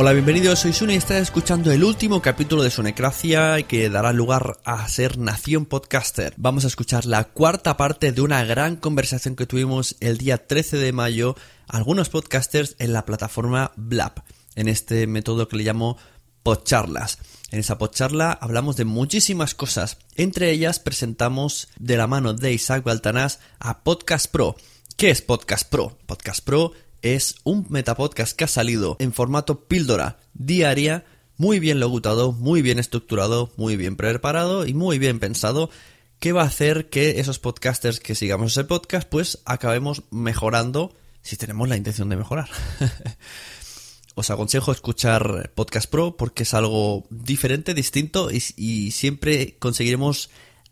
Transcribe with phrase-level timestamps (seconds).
[0.00, 4.58] Hola, bienvenidos, soy Sune y estás escuchando el último capítulo de Sonecracia que dará lugar
[4.62, 6.34] a ser Nación Podcaster.
[6.36, 10.76] Vamos a escuchar la cuarta parte de una gran conversación que tuvimos el día 13
[10.76, 11.34] de mayo
[11.66, 14.22] algunos podcasters en la plataforma Blab,
[14.54, 15.98] en este método que le llamo
[16.44, 17.18] podcharlas.
[17.50, 22.84] En esa podcharla hablamos de muchísimas cosas, entre ellas presentamos de la mano de Isaac
[22.84, 24.54] Baltanás a Podcast Pro.
[24.96, 25.98] ¿Qué es Podcast Pro?
[26.06, 31.04] Podcast Pro es un metapodcast que ha salido en formato píldora diaria,
[31.36, 35.70] muy bien logutado, muy bien estructurado, muy bien preparado y muy bien pensado,
[36.18, 41.36] que va a hacer que esos podcasters que sigamos ese podcast, pues acabemos mejorando si
[41.36, 42.48] tenemos la intención de mejorar.
[44.14, 50.30] Os aconsejo escuchar Podcast Pro porque es algo diferente, distinto y, y siempre conseguiremos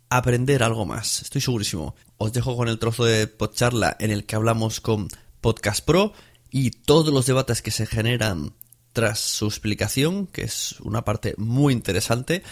[0.09, 1.23] aprender algo más.
[1.23, 1.95] Estoy segurísimo.
[2.17, 5.09] Os dejo con el trozo de podcharla en el que hablamos con
[5.47, 6.13] Podcast Pro
[6.51, 8.53] y todos los debates que se generan
[8.93, 12.43] tras su explicación, que es una parte muy interesante.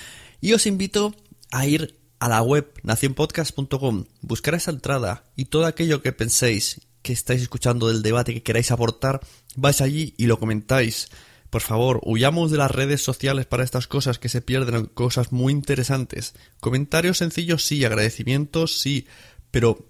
[0.40, 1.12] Y os invito
[1.50, 7.12] a ir a la web nacionpodcast.com, buscar esa entrada y todo aquello que penséis que
[7.12, 9.22] estáis escuchando del debate que queráis aportar,
[9.56, 11.08] vais allí y lo comentáis.
[11.50, 15.52] Por favor, huyamos de las redes sociales para estas cosas que se pierden cosas muy
[15.52, 16.34] interesantes.
[16.60, 19.08] Comentarios sencillos sí, agradecimientos sí,
[19.50, 19.84] pero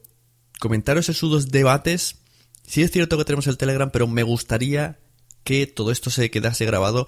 [0.58, 2.23] comentarios sesudos, debates,
[2.66, 4.98] Sí es cierto que tenemos el Telegram, pero me gustaría
[5.44, 7.06] que todo esto se quedase grabado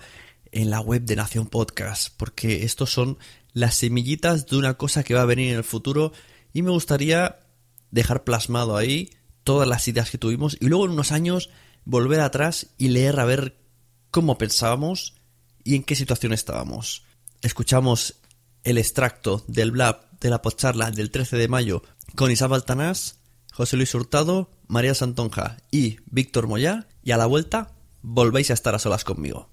[0.53, 3.19] en la web de Nación Podcast, porque estos son
[3.53, 6.13] las semillitas de una cosa que va a venir en el futuro
[6.53, 7.41] y me gustaría
[7.91, 9.11] dejar plasmado ahí
[9.45, 11.51] todas las ideas que tuvimos y luego en unos años
[11.85, 13.57] volver atrás y leer a ver
[14.11, 15.15] cómo pensábamos
[15.65, 17.05] y en qué situación estábamos.
[17.41, 18.17] Escuchamos
[18.63, 21.83] el extracto del blab de la postcharla del 13 de mayo
[22.15, 23.17] con Isabel Tanás
[23.57, 27.73] José Luis Hurtado, María Santonja y Víctor Moyá, y a la vuelta
[28.03, 29.51] volvéis a estar a solas conmigo.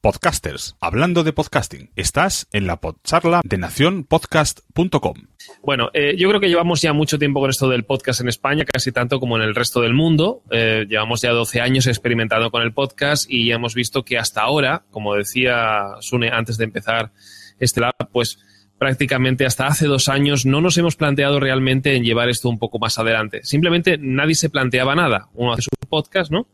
[0.00, 5.14] Podcasters, hablando de podcasting, estás en la podcharla de nacionpodcast.com.
[5.62, 8.64] Bueno, eh, yo creo que llevamos ya mucho tiempo con esto del podcast en España,
[8.64, 10.42] casi tanto como en el resto del mundo.
[10.50, 14.40] Eh, llevamos ya 12 años experimentando con el podcast y ya hemos visto que hasta
[14.40, 17.12] ahora, como decía Sune antes de empezar
[17.58, 18.38] este lab, pues
[18.80, 22.78] prácticamente hasta hace dos años no nos hemos planteado realmente en llevar esto un poco
[22.78, 23.40] más adelante.
[23.42, 25.28] Simplemente nadie se planteaba nada.
[25.34, 26.46] Uno hace su podcast, ¿no?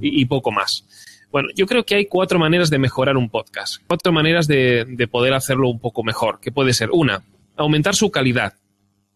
[0.00, 0.86] y, y, poco más.
[1.32, 3.82] Bueno, yo creo que hay cuatro maneras de mejorar un podcast.
[3.88, 6.38] Cuatro maneras de, de poder hacerlo un poco mejor.
[6.40, 6.90] ¿Qué puede ser?
[6.92, 7.24] Una,
[7.56, 8.54] aumentar su calidad.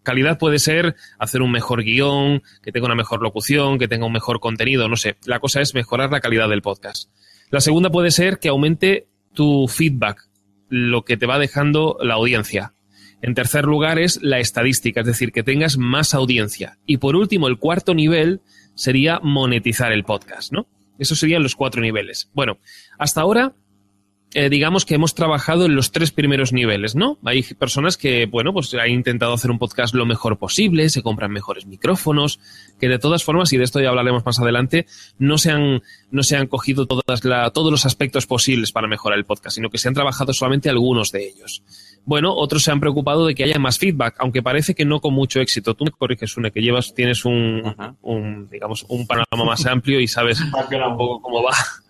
[0.02, 4.12] Calidad puede ser hacer un mejor guion, que tenga una mejor locución, que tenga un
[4.12, 5.14] mejor contenido, no sé.
[5.24, 7.10] La cosa es mejorar la calidad del podcast.
[7.50, 10.26] La segunda puede ser que aumente tu feedback,
[10.68, 12.74] lo que te va dejando la audiencia.
[13.22, 16.78] En tercer lugar es la estadística, es decir, que tengas más audiencia.
[16.86, 18.40] Y por último, el cuarto nivel
[18.74, 20.68] sería monetizar el podcast, ¿no?
[20.98, 22.30] Esos serían los cuatro niveles.
[22.34, 22.58] Bueno,
[22.98, 23.54] hasta ahora,
[24.34, 27.18] eh, digamos que hemos trabajado en los tres primeros niveles, ¿no?
[27.24, 31.30] Hay personas que, bueno, pues han intentado hacer un podcast lo mejor posible, se compran
[31.30, 32.40] mejores micrófonos,
[32.78, 34.86] que de todas formas, y de esto ya hablaremos más adelante,
[35.18, 39.18] no se han, no se han cogido todas la, todos los aspectos posibles para mejorar
[39.18, 41.62] el podcast, sino que se han trabajado solamente algunos de ellos.
[42.04, 45.14] bueno, otros se han preocupado de que haya más feedback, aunque parece que no con
[45.14, 45.74] mucho éxito.
[45.74, 50.08] Tú me corriges, Une, que llevas, tienes un, un digamos, un panorama más amplio y
[50.08, 51.52] sabes un poco cómo va.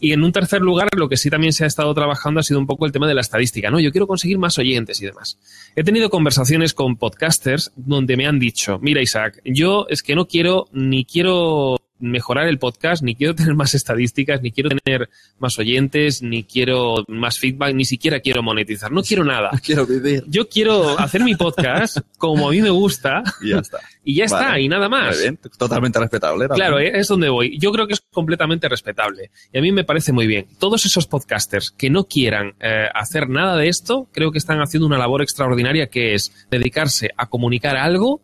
[0.00, 2.60] Y en un tercer lugar, lo que sí también se ha estado trabajando ha sido
[2.60, 3.80] un poco el tema de la estadística, ¿no?
[3.80, 5.38] Yo quiero conseguir más oyentes y demás.
[5.74, 10.26] He tenido conversaciones con podcasters donde me han dicho, mira Isaac, yo es que no
[10.26, 15.08] quiero ni quiero mejorar el podcast, ni quiero tener más estadísticas, ni quiero tener
[15.38, 18.90] más oyentes, ni quiero más feedback, ni siquiera quiero monetizar.
[18.92, 19.50] No quiero nada.
[19.64, 20.24] quiero vivir.
[20.26, 23.22] Yo quiero hacer mi podcast como a mí me gusta.
[23.40, 23.78] Y ya está.
[24.04, 25.14] Y ya está, y nada más.
[25.14, 26.48] Muy bien, totalmente respetable.
[26.48, 27.58] Claro, es donde voy.
[27.58, 29.30] Yo creo que es completamente respetable.
[29.52, 30.46] Y a mí me parece muy bien.
[30.58, 34.86] Todos esos podcasters que no quieran eh, hacer nada de esto, creo que están haciendo
[34.86, 38.20] una labor extraordinaria que es dedicarse a comunicar algo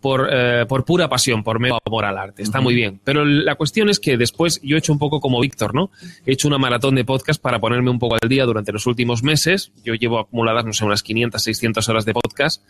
[0.00, 2.42] por, eh, por pura pasión, por mero amor al arte.
[2.42, 3.00] Está muy bien.
[3.04, 5.90] Pero la cuestión es que después yo he hecho un poco como Víctor, ¿no?
[6.24, 9.22] He hecho una maratón de podcast para ponerme un poco al día durante los últimos
[9.22, 9.72] meses.
[9.84, 12.62] Yo llevo acumuladas, no sé, unas 500, 600 horas de podcast,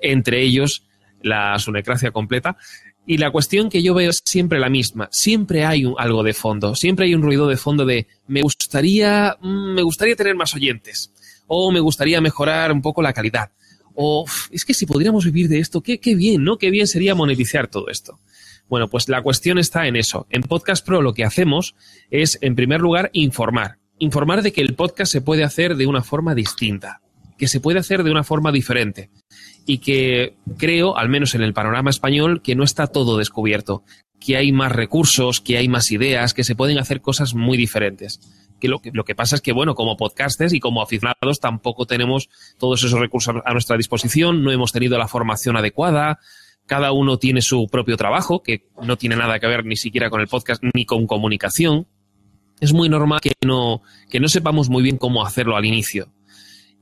[0.00, 0.84] entre ellos
[1.22, 2.56] la sunecracia completa.
[3.04, 5.08] Y la cuestión que yo veo es siempre la misma.
[5.12, 6.74] Siempre hay un, algo de fondo.
[6.74, 11.12] Siempre hay un ruido de fondo de me gustaría, mm, me gustaría tener más oyentes.
[11.46, 13.50] O me gustaría mejorar un poco la calidad
[13.96, 16.58] o es que si podríamos vivir de esto, qué, qué bien, ¿no?
[16.58, 18.20] Qué bien sería monetizar todo esto.
[18.68, 20.26] Bueno, pues la cuestión está en eso.
[20.30, 21.74] En Podcast Pro lo que hacemos
[22.10, 23.78] es, en primer lugar, informar.
[23.98, 27.00] Informar de que el podcast se puede hacer de una forma distinta,
[27.38, 29.10] que se puede hacer de una forma diferente
[29.64, 33.84] y que creo, al menos en el panorama español, que no está todo descubierto,
[34.20, 38.20] que hay más recursos, que hay más ideas, que se pueden hacer cosas muy diferentes
[38.60, 42.82] que lo, que pasa es que, bueno, como podcasters y como aficionados tampoco tenemos todos
[42.82, 46.18] esos recursos a nuestra disposición, no hemos tenido la formación adecuada,
[46.66, 50.20] cada uno tiene su propio trabajo, que no tiene nada que ver ni siquiera con
[50.20, 51.86] el podcast ni con comunicación.
[52.60, 56.12] Es muy normal que no, que no sepamos muy bien cómo hacerlo al inicio.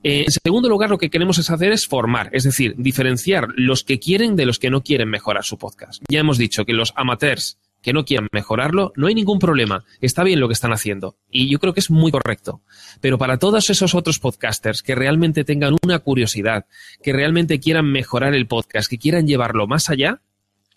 [0.01, 3.99] en segundo lugar, lo que queremos es hacer es formar, es decir, diferenciar los que
[3.99, 6.01] quieren de los que no quieren mejorar su podcast.
[6.09, 9.85] Ya hemos dicho que los amateurs que no quieran mejorarlo, no hay ningún problema.
[10.01, 11.17] Está bien lo que están haciendo.
[11.29, 12.63] Y yo creo que es muy correcto.
[12.99, 16.65] Pero para todos esos otros podcasters que realmente tengan una curiosidad,
[17.03, 20.23] que realmente quieran mejorar el podcast, que quieran llevarlo más allá,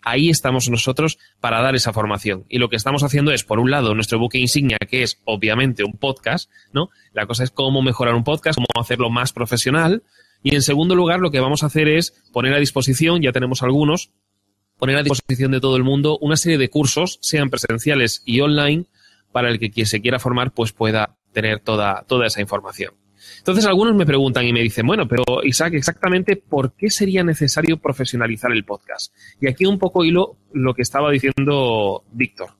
[0.03, 2.45] ahí estamos nosotros para dar esa formación.
[2.47, 5.83] Y lo que estamos haciendo es, por un lado, nuestro buque insignia, que es obviamente
[5.83, 6.89] un podcast, ¿no?
[7.11, 10.03] La cosa es cómo mejorar un podcast, cómo hacerlo más profesional.
[10.43, 13.63] Y en segundo lugar, lo que vamos a hacer es poner a disposición, ya tenemos
[13.63, 14.11] algunos,
[14.79, 18.85] poner a disposición de todo el mundo una serie de cursos, sean presenciales y online,
[19.31, 22.93] para el que quien se quiera formar pues pueda tener toda, toda esa información.
[23.37, 27.77] Entonces algunos me preguntan y me dicen, bueno, pero Isaac, exactamente por qué sería necesario
[27.77, 29.13] profesionalizar el podcast.
[29.39, 32.51] Y aquí un poco hilo lo que estaba diciendo Víctor.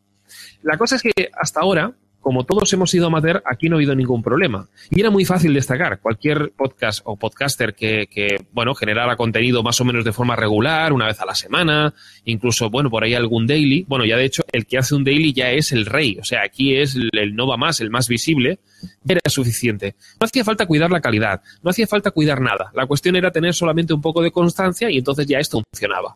[0.62, 3.96] La cosa es que hasta ahora como todos hemos sido amateur, aquí no ha habido
[3.96, 4.68] ningún problema.
[4.90, 6.00] Y era muy fácil destacar.
[6.00, 10.92] Cualquier podcast o podcaster que, que, bueno, generara contenido más o menos de forma regular,
[10.94, 11.94] una vez a la semana,
[12.26, 13.86] incluso, bueno, por ahí algún daily.
[13.88, 16.18] Bueno, ya de hecho, el que hace un daily ya es el rey.
[16.20, 18.60] O sea, aquí es el, no va más, el más visible.
[19.08, 19.96] Era suficiente.
[20.20, 22.72] No hacía falta cuidar la calidad, no hacía falta cuidar nada.
[22.74, 26.16] La cuestión era tener solamente un poco de constancia y entonces ya esto funcionaba.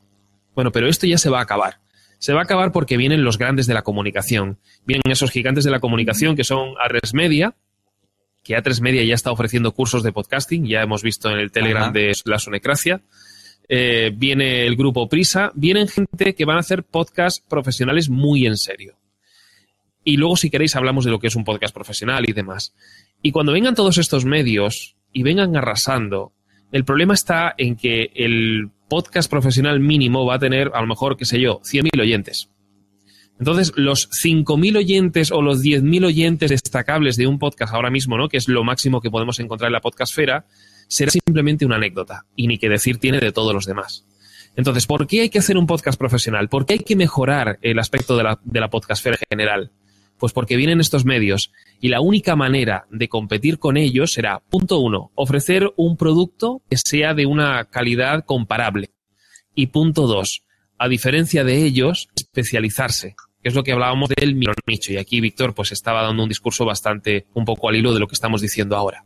[0.56, 1.83] Bueno, pero esto ya se va a acabar
[2.24, 4.58] se va a acabar porque vienen los grandes de la comunicación.
[4.86, 7.54] Vienen esos gigantes de la comunicación que son A3 Media,
[8.46, 11.92] que A3 Media ya está ofreciendo cursos de podcasting, ya hemos visto en el Telegram
[11.92, 13.02] de la Sonecracia.
[13.68, 18.56] Eh, viene el grupo Prisa, vienen gente que van a hacer podcasts profesionales muy en
[18.56, 18.96] serio.
[20.06, 22.74] Y luego, si queréis, hablamos de lo que es un podcast profesional y demás.
[23.22, 26.32] Y cuando vengan todos estos medios y vengan arrasando,
[26.72, 31.18] el problema está en que el podcast profesional mínimo va a tener, a lo mejor,
[31.18, 32.52] qué sé yo, 100.000 oyentes.
[33.40, 38.30] Entonces, los 5.000 oyentes o los 10.000 oyentes destacables de un podcast ahora mismo, ¿no?
[38.30, 40.46] que es lo máximo que podemos encontrar en la podcastfera,
[40.88, 42.28] será simplemente una anécdota.
[42.36, 44.06] Y ni que decir tiene de todos los demás.
[44.56, 46.48] Entonces, ¿por qué hay que hacer un podcast profesional?
[46.48, 49.72] ¿Por qué hay que mejorar el aspecto de la, de la podcastfera en general?
[50.18, 51.52] Pues porque vienen estos medios
[51.82, 56.78] y la única manera de competir con ellos será, punto uno, ofrecer un producto que
[56.78, 58.92] sea de una calidad comparable.
[59.56, 60.44] Y punto dos,
[60.78, 64.94] a diferencia de ellos, especializarse, que es lo que hablábamos del nicho.
[64.94, 68.08] Y aquí Víctor pues estaba dando un discurso bastante un poco al hilo de lo
[68.08, 69.06] que estamos diciendo ahora.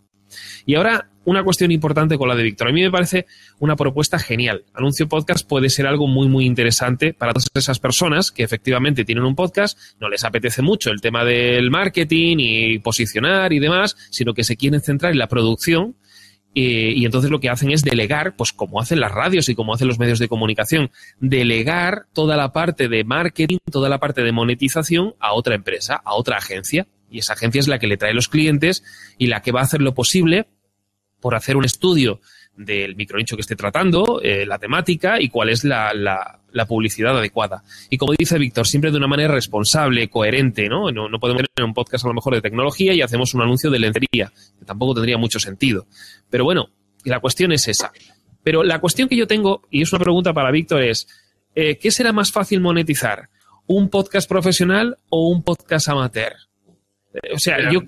[0.67, 2.67] Y ahora, una cuestión importante con la de Víctor.
[2.67, 3.25] A mí me parece
[3.59, 4.65] una propuesta genial.
[4.73, 9.23] Anuncio Podcast puede ser algo muy, muy interesante para todas esas personas que efectivamente tienen
[9.23, 14.33] un podcast, no les apetece mucho el tema del marketing y posicionar y demás, sino
[14.33, 15.95] que se quieren centrar en la producción.
[16.53, 19.87] y entonces lo que hacen es delegar, pues como hacen las radios y como hacen
[19.87, 25.13] los medios de comunicación, delegar toda la parte de marketing, toda la parte de monetización
[25.19, 26.87] a otra empresa, a otra agencia.
[27.09, 28.83] Y esa agencia es la que le trae los clientes
[29.17, 30.47] y la que va a hacer lo posible
[31.19, 32.19] por hacer un estudio
[32.55, 37.17] del micronicho que esté tratando, eh, la temática y cuál es la, la, la, publicidad
[37.17, 37.63] adecuada.
[37.89, 40.91] Y como dice Víctor, siempre de una manera responsable, coherente, ¿no?
[40.91, 41.07] ¿no?
[41.07, 43.79] No podemos tener un podcast a lo mejor de tecnología y hacemos un anuncio de
[43.79, 45.85] lencería, que tampoco tendría mucho sentido.
[46.29, 46.69] Pero bueno,
[47.03, 47.91] la cuestión es esa.
[48.43, 51.07] Pero la cuestión que yo tengo, y es una pregunta para Víctor, es,
[51.53, 53.29] eh, ¿qué será más fácil monetizar?
[53.67, 56.33] ¿Un podcast profesional o un podcast amateur?
[57.13, 57.81] Eh, o sea, yo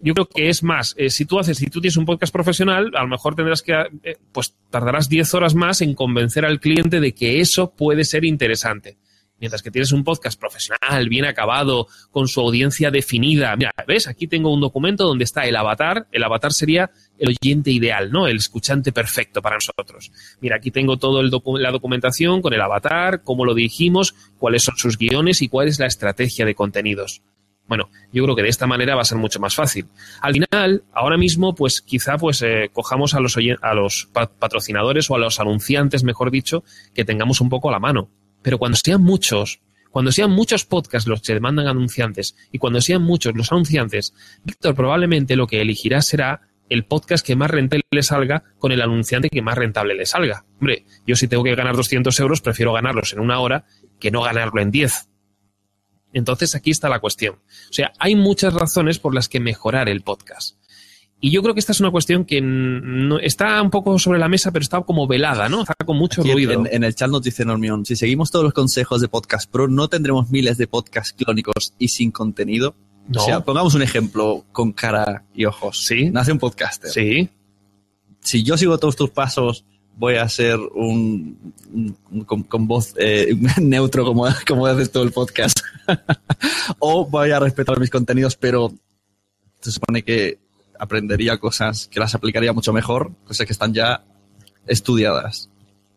[0.00, 2.90] yo creo que es más, eh, si tú haces, si tú tienes un podcast profesional,
[2.94, 3.72] a lo mejor tendrás que,
[4.04, 8.24] eh, pues tardarás 10 horas más en convencer al cliente de que eso puede ser
[8.24, 8.96] interesante.
[9.40, 13.54] Mientras que tienes un podcast profesional, bien acabado, con su audiencia definida.
[13.54, 14.08] Mira, ¿ves?
[14.08, 16.08] Aquí tengo un documento donde está el avatar.
[16.10, 18.26] El avatar sería el oyente ideal, ¿no?
[18.26, 20.10] El escuchante perfecto para nosotros.
[20.40, 24.98] Mira, aquí tengo toda la documentación con el avatar, cómo lo dirigimos, cuáles son sus
[24.98, 27.22] guiones y cuál es la estrategia de contenidos.
[27.68, 29.86] Bueno, yo creo que de esta manera va a ser mucho más fácil.
[30.22, 34.08] Al final, ahora mismo, pues quizá pues eh, cojamos a los, a los
[34.38, 38.10] patrocinadores o a los anunciantes, mejor dicho, que tengamos un poco a la mano.
[38.42, 39.60] Pero cuando sean muchos,
[39.90, 44.74] cuando sean muchos podcasts los que demandan anunciantes y cuando sean muchos los anunciantes, Víctor
[44.74, 49.30] probablemente lo que elegirá será el podcast que más rentable le salga con el anunciante
[49.30, 50.44] que más rentable le salga.
[50.60, 53.64] Hombre, yo si tengo que ganar 200 euros, prefiero ganarlos en una hora
[53.98, 55.08] que no ganarlo en 10.
[56.18, 57.36] Entonces aquí está la cuestión.
[57.36, 60.56] O sea, hay muchas razones por las que mejorar el podcast.
[61.20, 64.28] Y yo creo que esta es una cuestión que no, está un poco sobre la
[64.28, 65.62] mesa, pero está como velada, ¿no?
[65.62, 66.64] Está con mucho ruido.
[66.66, 69.88] En, el chat nos dice Normión, si seguimos todos los consejos de Podcast Pro, ¿no
[69.88, 72.76] tendremos miles de podcasts clónicos y sin contenido?
[73.16, 75.84] O sea, pongamos un ejemplo con cara y ojos.
[75.86, 76.10] Sí.
[76.10, 76.90] Nace un podcaster.
[76.90, 77.30] Sí.
[78.20, 79.64] Si yo sigo todos tus pasos
[79.98, 81.52] voy a ser un,
[82.24, 85.60] con, voz eh, neutro como, como haces todo el podcast.
[86.78, 88.72] o voy a respetar mis contenidos, pero
[89.60, 90.38] se supone que
[90.78, 94.04] aprendería cosas que las aplicaría mucho mejor, cosas que están ya
[94.66, 95.50] estudiadas.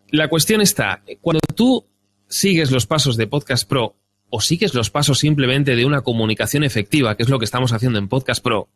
[0.10, 1.86] La cuestión está, cuando tú
[2.28, 3.96] sigues los pasos de Podcast Pro
[4.32, 8.00] o sigues los pasos simplemente de una comunicación efectiva, que es lo que estamos haciendo
[8.00, 8.70] en Podcast Pro,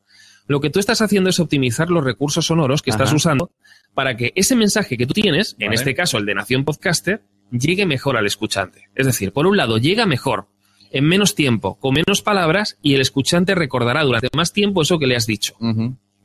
[0.48, 3.52] lo que tú estás haciendo es optimizar los recursos sonoros que estás usando
[3.94, 7.86] para que ese mensaje que tú tienes, en este caso el de Nación Podcaster, llegue
[7.86, 8.90] mejor al escuchante.
[8.96, 10.48] Es decir, por un lado, llega mejor,
[10.92, 15.08] en menos tiempo, con menos palabras, y el escuchante recordará durante más tiempo eso que
[15.08, 15.56] le has dicho.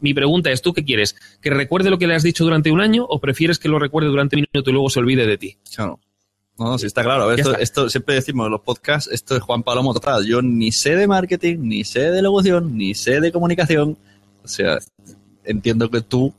[0.00, 1.14] Mi pregunta es, ¿tú qué quieres?
[1.40, 4.08] ¿Que recuerde lo que le has dicho durante un año o prefieres que lo recuerde
[4.08, 5.58] durante un minuto y luego se olvide de ti?
[5.74, 6.00] Claro.
[6.58, 7.32] No, sí está claro.
[7.32, 10.26] Esto, esto siempre decimos en los podcasts, esto es Juan Palomo total.
[10.26, 13.96] Yo ni sé de marketing, ni sé de locución, ni sé de comunicación.
[14.50, 14.78] O sea,
[15.44, 16.34] entiendo que tú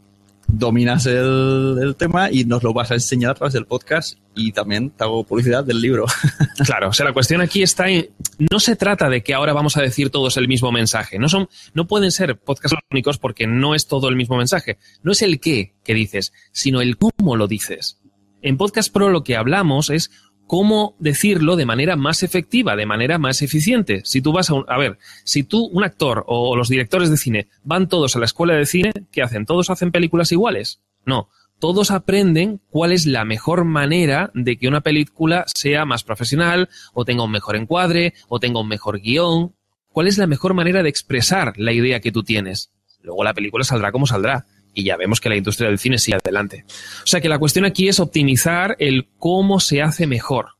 [0.52, 4.90] dominas el, tema y nos lo vas a enseñar a través del podcast y también
[4.90, 6.06] te hago publicidad del libro.
[6.66, 9.78] Claro, o sea, la cuestión aquí está en, no se trata de que ahora vamos
[9.78, 13.74] a decir todos el mismo mensaje, no son, no pueden ser podcasts únicos porque no
[13.74, 17.48] es todo el mismo mensaje, no es el qué que dices, sino el cómo lo
[17.48, 18.00] dices.
[18.44, 20.12] En Podcast Pro lo que hablamos es
[20.52, 24.02] cómo decirlo de manera más efectiva, de manera más eficiente.
[24.04, 27.16] Si tú vas a un, a ver, si tú, un actor o los directores de
[27.16, 29.46] cine van todos a la escuela de cine, ¿qué hacen?
[29.46, 30.82] ¿Todos hacen películas iguales?
[31.06, 31.30] No.
[31.60, 37.06] Todos aprenden cuál es la mejor manera de que una película sea más profesional, o
[37.06, 39.56] tenga un mejor encuadre, o tenga un mejor guion.
[39.94, 42.74] ¿Cuál es la mejor manera de expresar la idea que tú tienes?
[43.04, 46.18] Luego la película saldrá como saldrá y ya vemos que la industria del cine sigue
[46.18, 46.66] adelante.
[47.04, 50.56] O sea que la cuestión aquí es optimizar el cómo se hace mejor.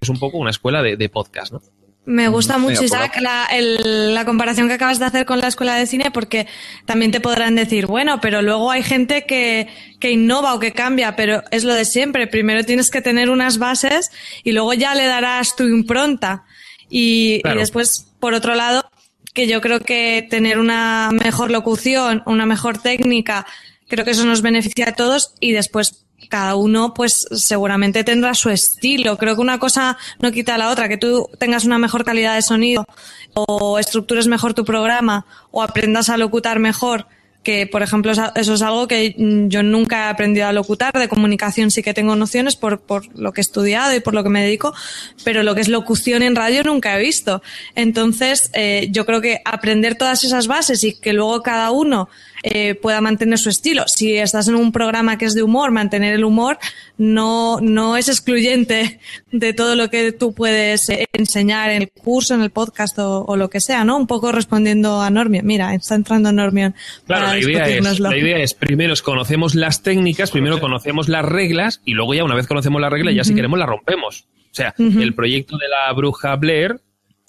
[0.00, 1.60] Es un poco una escuela de, podcast, ¿no?
[2.06, 5.86] Me gusta mucho, Isaac, la, la, comparación que acabas de hacer con la escuela de
[5.86, 6.46] cine, porque
[6.84, 9.66] también te podrán decir, bueno, pero luego hay gente que,
[9.98, 12.28] que innova o que cambia, pero es lo de siempre.
[12.28, 14.12] Primero tienes que tener unas bases
[14.44, 16.44] y luego ya le darás tu impronta.
[16.88, 18.88] Y, y después, por otro lado,
[19.36, 23.46] que yo creo que tener una mejor locución, una mejor técnica,
[23.86, 28.48] creo que eso nos beneficia a todos y después cada uno pues seguramente tendrá su
[28.48, 29.18] estilo.
[29.18, 32.34] Creo que una cosa no quita a la otra, que tú tengas una mejor calidad
[32.34, 32.86] de sonido
[33.34, 37.06] o estructures mejor tu programa o aprendas a locutar mejor
[37.46, 41.06] que por ejemplo eso es algo que mm, yo nunca he aprendido a locutar, de
[41.06, 44.30] comunicación sí que tengo nociones por, por lo que he estudiado y por lo que
[44.30, 44.74] me dedico,
[45.22, 47.42] pero lo que es locución en radio nunca he visto.
[47.76, 52.08] Entonces, eh, yo creo que aprender todas esas bases y que luego cada uno
[52.42, 53.84] eh, pueda mantener su estilo.
[53.86, 56.58] Si estás en un programa que es de humor, mantener el humor
[56.98, 59.00] no, no es excluyente
[59.32, 63.36] de todo lo que tú puedes eh, enseñar en el curso, en el podcast o,
[63.36, 63.96] lo que sea, ¿no?
[63.96, 65.46] Un poco respondiendo a Normion.
[65.46, 66.74] Mira, está entrando Normion.
[67.06, 71.80] Claro, la idea, es, la idea es, primero conocemos las técnicas, primero conocemos las reglas
[71.84, 74.26] y luego ya una vez conocemos las reglas, ya si queremos las rompemos.
[74.50, 76.80] O sea, el proyecto de la bruja Blair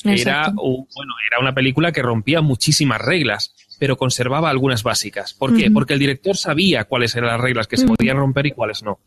[0.06, 5.34] era, bueno, era una película que rompía muchísimas reglas pero conservaba algunas básicas.
[5.34, 5.70] ¿Por qué?
[5.72, 9.00] Porque el director sabía cuáles eran las reglas que se podían romper y cuáles no.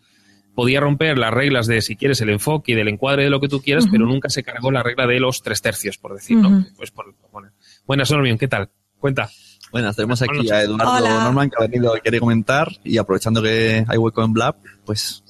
[0.54, 3.48] Podía romper las reglas de, si quieres, el enfoque y del encuadre de lo que
[3.48, 6.64] tú quieras, pero nunca se cargó la regla de los tres tercios, por decirlo.
[6.76, 7.14] Pues por,
[7.86, 8.70] Buenas, Normion, ¿qué tal?
[8.98, 9.30] Cuenta.
[9.72, 13.84] Buenas, tenemos aquí a Eduardo Norman que ha venido y quiere comentar y aprovechando que
[13.86, 15.22] hay hueco en Blab, pues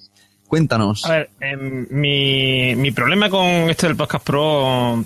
[0.46, 1.04] cuéntanos.
[1.04, 5.04] A ver, em, mi, mi problema con esto del Podcast Pro,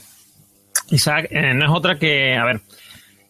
[0.90, 2.60] Isaac, eh, no es otra que, a ver,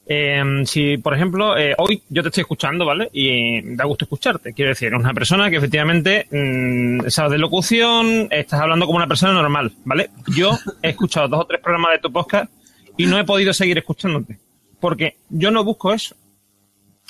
[0.06, 3.08] eh, si, por ejemplo, eh, hoy yo te estoy escuchando, ¿vale?
[3.12, 4.52] Y da gusto escucharte.
[4.52, 9.32] Quiero decir, una persona que efectivamente mm, sabes de locución, estás hablando como una persona
[9.32, 10.10] normal, ¿vale?
[10.36, 12.52] Yo he escuchado dos o tres programas de tu podcast
[12.96, 14.38] y no he podido seguir escuchándote.
[14.78, 16.14] Porque yo no busco eso.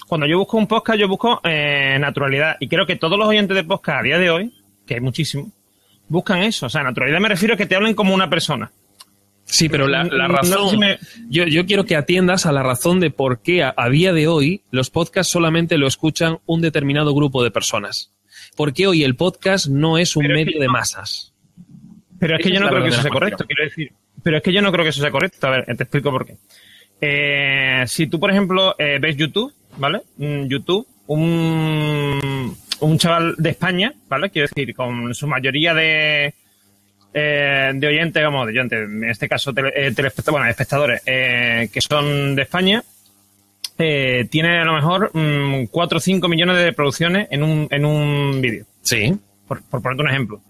[0.06, 2.56] Cuando yo busco un podcast, yo busco eh, naturalidad.
[2.60, 4.54] Y creo que todos los oyentes de podcast a día de hoy,
[4.86, 5.48] que hay muchísimos,
[6.08, 6.66] buscan eso.
[6.66, 8.70] O sea, naturalidad me refiero a que te hablen como una persona.
[9.46, 10.80] Sí, pero la, razón.
[11.28, 14.62] yo, yo, quiero que atiendas a la razón de por qué a, día de hoy
[14.70, 18.12] los podcasts solamente lo escuchan un determinado grupo de personas.
[18.56, 21.34] ¿Por qué hoy el podcast no es un medio de masas?
[22.18, 23.92] Pero es que yo no creo que eso sea correcto, quiero decir.
[24.22, 25.46] Pero es que yo no creo que eso sea correcto.
[25.46, 26.36] A ver, te explico por qué.
[27.00, 30.00] Eh, si tú, por ejemplo, eh, ves YouTube, ¿vale?
[30.16, 34.30] YouTube, un, un chaval de España, ¿vale?
[34.30, 36.34] Quiero decir, con su mayoría de,
[37.16, 39.94] eh, de oyentes, vamos, de oyentes, en este caso tele, eh,
[40.30, 42.82] bueno, espectadores, eh, que son de España,
[43.76, 48.40] tiene a lo mejor mm, 4 o 5 millones de reproducciones en un, en un
[48.40, 48.66] vídeo.
[48.82, 49.14] Sí.
[49.46, 50.40] Por, por ponerte un ejemplo.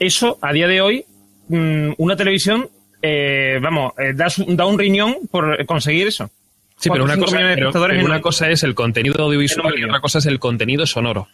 [0.00, 1.04] Eso, a día de hoy,
[1.48, 2.68] mm, una televisión,
[3.00, 6.30] eh, vamos, da, da, un riñón por conseguir eso.
[6.78, 10.26] Sí, pero una, cosa, pero una cosa es el contenido audiovisual y otra cosa es
[10.26, 11.28] el contenido sonoro.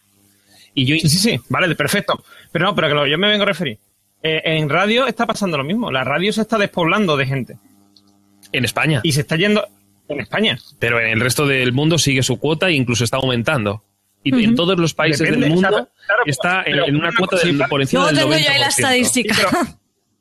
[0.74, 2.22] Y yo, sí, sí, sí, vale, perfecto.
[2.52, 3.78] Pero no, pero que yo me vengo a referir.
[4.22, 5.90] Eh, en radio está pasando lo mismo.
[5.90, 7.58] La radio se está despoblando de gente.
[8.52, 9.00] En España.
[9.02, 9.66] Y se está yendo
[10.08, 10.58] en España.
[10.78, 13.84] Pero en el resto del mundo sigue su cuota e incluso está aumentando.
[14.24, 15.88] Y en todos los países del mundo
[16.26, 18.18] está en, una cuota del, por encima del 90%.
[18.18, 19.36] No tengo yo la estadística.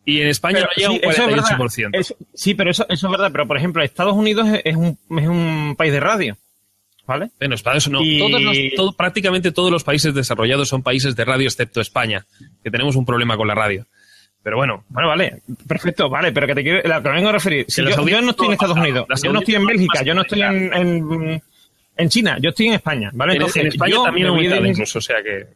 [0.05, 2.15] y en España no llega un 48%.
[2.33, 3.31] sí, pero eso, eso es verdad.
[3.31, 6.37] Pero, por ejemplo, Estados Unidos es un, es un país de radio.
[7.07, 7.31] ¿Vale?
[7.39, 7.55] Bueno,
[7.89, 8.51] no.
[8.75, 12.25] Todos prácticamente todos los países desarrollados son países de radio, excepto España,
[12.61, 13.85] que tenemos un problema con la radio.
[14.43, 14.83] Pero bueno.
[14.89, 15.41] Bueno, vale.
[15.65, 16.33] Perfecto, vale.
[16.33, 17.65] Pero que te quiero, lo que vengo a referir.
[17.69, 20.21] Si yo, yo, no estoy en Estados Unidos, yo no estoy en Bélgica, yo no
[20.21, 21.43] estoy en, en,
[21.95, 23.33] en, China, yo estoy en España, ¿vale?
[23.33, 25.47] Entonces, en España también he incluso, o sea que.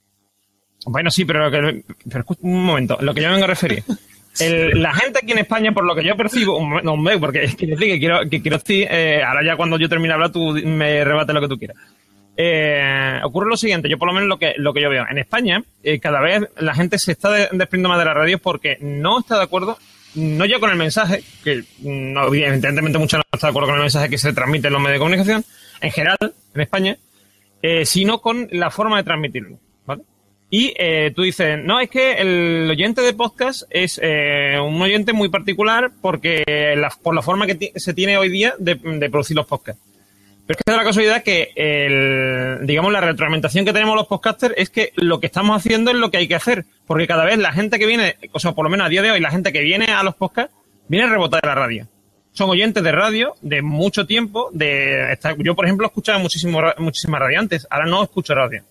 [0.86, 2.98] Bueno, sí, pero, que, pero un momento.
[3.02, 3.84] Lo que yo vengo a referir.
[4.40, 7.56] El, la gente aquí en España, por lo que yo percibo, no, hombre, porque es
[7.56, 10.54] que, que quiero, que quiero decir, eh, ahora ya cuando yo termine de hablar, tú
[10.64, 11.78] me rebates lo que tú quieras.
[12.38, 15.06] Eh, ocurre lo siguiente, yo por lo menos lo que, lo que yo veo.
[15.10, 18.78] En España, eh, cada vez la gente se está desprendiendo más de la radio porque
[18.80, 19.78] no está de acuerdo,
[20.16, 23.82] no ya con el mensaje, que no, evidentemente muchos no están de acuerdo con el
[23.82, 25.46] mensaje que se transmite en los medios de comunicación,
[25.82, 26.18] en general,
[26.56, 26.98] en España,
[27.62, 29.60] eh, sino con la forma de transmitirlo.
[30.54, 35.14] Y eh, tú dices, no, es que el oyente de podcast es eh, un oyente
[35.14, 36.44] muy particular porque
[36.76, 39.82] la, por la forma que se tiene hoy día de, de, producir los podcasts.
[40.46, 44.54] Pero es que es la casualidad que, el, digamos, la retroalimentación que tenemos los podcasters
[44.58, 46.66] es que lo que estamos haciendo es lo que hay que hacer.
[46.86, 49.12] Porque cada vez la gente que viene, o sea, por lo menos a día de
[49.12, 50.54] hoy, la gente que viene a los podcasts,
[50.90, 51.88] viene a rebotar de la radio.
[52.34, 54.50] Son oyentes de radio de mucho tiempo.
[54.52, 57.66] de Yo, por ejemplo, escuchaba muchísimo, muchísimas radiantes.
[57.70, 58.66] Ahora no escucho radio.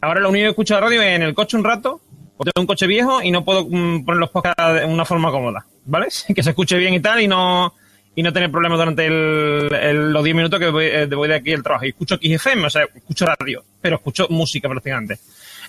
[0.00, 2.00] Ahora lo único que escucho de radio es en el coche un rato,
[2.36, 5.30] o tengo un coche viejo y no puedo mm, poner los podcasts de una forma
[5.30, 6.08] cómoda, ¿vale?
[6.34, 7.74] Que se escuche bien y tal y no
[8.16, 11.52] y no tener problemas durante el, los 10 minutos que voy, eh, voy, de aquí
[11.52, 11.84] al trabajo.
[11.84, 15.18] Y escucho XFM, o sea, escucho radio, pero escucho música prácticamente.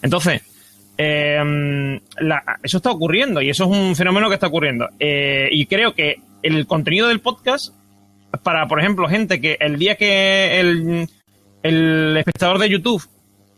[0.02, 0.42] Entonces,
[0.98, 2.00] eh,
[2.64, 4.88] eso está ocurriendo y eso es un fenómeno que está ocurriendo.
[4.98, 7.74] Eh, y creo que el contenido del podcast,
[8.44, 11.10] para, por ejemplo, gente que el día que el,
[11.64, 13.04] el espectador de YouTube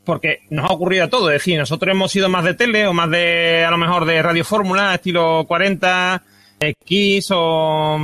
[0.05, 1.29] porque nos ha ocurrido a todo.
[1.29, 4.21] Es decir, nosotros hemos sido más de tele o más de, a lo mejor, de
[4.21, 6.23] radio fórmula, estilo 40,
[6.59, 7.97] X o,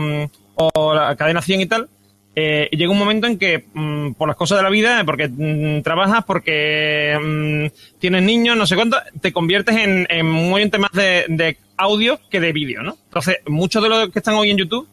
[0.56, 1.90] o la cadena 100 y tal.
[2.38, 5.82] Eh, llega un momento en que, mm, por las cosas de la vida, porque mm,
[5.84, 10.92] trabajas, porque mm, tienes niños, no sé cuánto, te conviertes en, en un oyente más
[10.92, 12.98] de, de audio que de vídeo, ¿no?
[13.06, 14.88] Entonces, muchos de los que están hoy en YouTube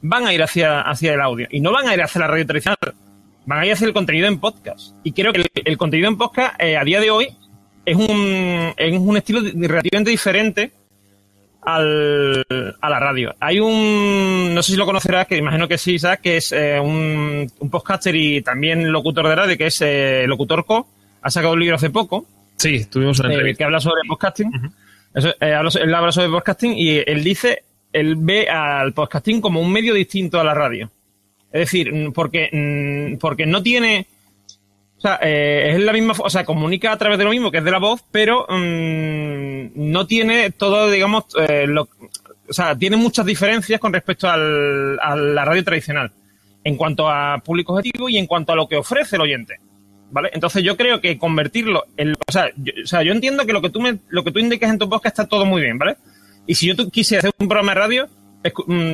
[0.00, 2.46] van a ir hacia, hacia el audio y no van a ir hacia la radio
[2.46, 2.78] tradicional
[3.46, 4.94] van a ir a hacer el contenido en podcast.
[5.02, 7.28] Y creo que el, contenido en podcast eh, a día de hoy
[7.84, 10.72] es un, es un estilo relativamente diferente
[11.62, 12.44] al,
[12.80, 13.34] a la radio.
[13.40, 16.20] Hay un, no sé si lo conocerás, que imagino que sí, ¿sabes?
[16.20, 20.66] Que es eh, un, un, podcaster y también locutor de radio, que es eh, Locutor
[20.66, 20.88] Co.
[21.22, 22.26] Ha sacado un libro hace poco.
[22.56, 24.50] Sí, tuvimos una Que habla sobre podcasting.
[25.40, 30.40] él habla sobre podcasting y él dice, él ve al podcasting como un medio distinto
[30.40, 30.90] a la radio.
[31.56, 34.06] Es decir, mm, porque, mm, porque no tiene.
[34.98, 36.12] O sea, eh, es la misma.
[36.18, 39.70] O sea, comunica a través de lo mismo que es de la voz, pero mm,
[39.74, 41.24] no tiene todo, digamos.
[41.48, 41.88] Eh, lo,
[42.48, 46.12] o sea, tiene muchas diferencias con respecto al, a la radio tradicional.
[46.62, 49.56] En cuanto a público objetivo y en cuanto a lo que ofrece el oyente.
[50.10, 50.30] ¿Vale?
[50.34, 52.12] Entonces yo creo que convertirlo en.
[52.12, 54.40] O sea, yo, o sea, yo entiendo que lo que tú me, lo que tú
[54.40, 55.96] indicas en tu podcast está todo muy bien, ¿vale?
[56.46, 58.08] Y si yo quisiera hacer un programa de radio,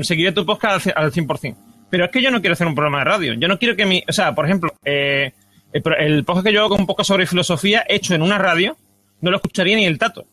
[0.03, 1.72] seguiré tu podcast al, al 100%.
[1.93, 3.35] Pero es que yo no quiero hacer un programa de radio.
[3.35, 4.03] Yo no quiero que mi.
[4.09, 5.31] O sea, por ejemplo, eh,
[5.75, 8.79] el, podcast que yo hago un poco sobre filosofía, hecho en una radio,
[9.21, 10.25] no lo escucharía ni el tato.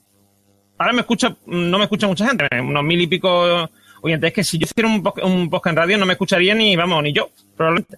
[0.77, 3.69] Ahora me escucha, no me escucha mucha gente, unos mil y pico
[4.01, 4.29] oyentes.
[4.29, 7.03] Es que si yo hiciera un, un podcast en radio, no me escucharía ni, vamos,
[7.03, 7.97] ni yo, probablemente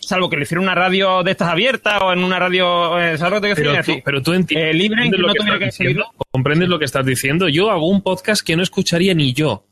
[0.00, 3.32] salvo que le hiciera una radio de estas abiertas o en una radio eh, ¿sabes
[3.32, 6.68] lo que pero, tú, pero tú entiendes eh, libre que no tuviera que seguirlo comprendes
[6.68, 9.64] lo que estás diciendo yo hago un podcast que no escucharía ni yo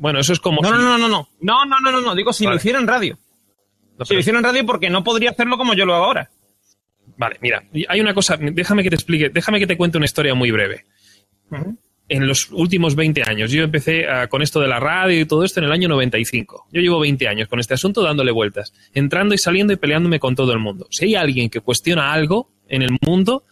[0.00, 0.62] bueno, eso es como.
[0.62, 1.28] No, no, no, no, no.
[1.40, 3.18] No, no, no, no, Digo, si lo hiciera en radio.
[4.02, 6.30] si lo hiciera en radio, porque no podría hacerlo como yo lo hago ahora.
[7.18, 10.34] Vale, mira, hay una cosa, déjame que te explique, déjame que te cuente una historia
[10.34, 10.86] muy breve.
[12.08, 15.44] En los últimos 20 años, yo empecé ah, con esto de la radio y todo
[15.44, 16.68] esto en el año 95.
[16.72, 20.34] Yo llevo 20 años con este asunto dándole vueltas, entrando y saliendo y peleándome con
[20.34, 20.86] todo el mundo.
[20.90, 23.44] Si hay alguien que cuestiona algo en el mundo,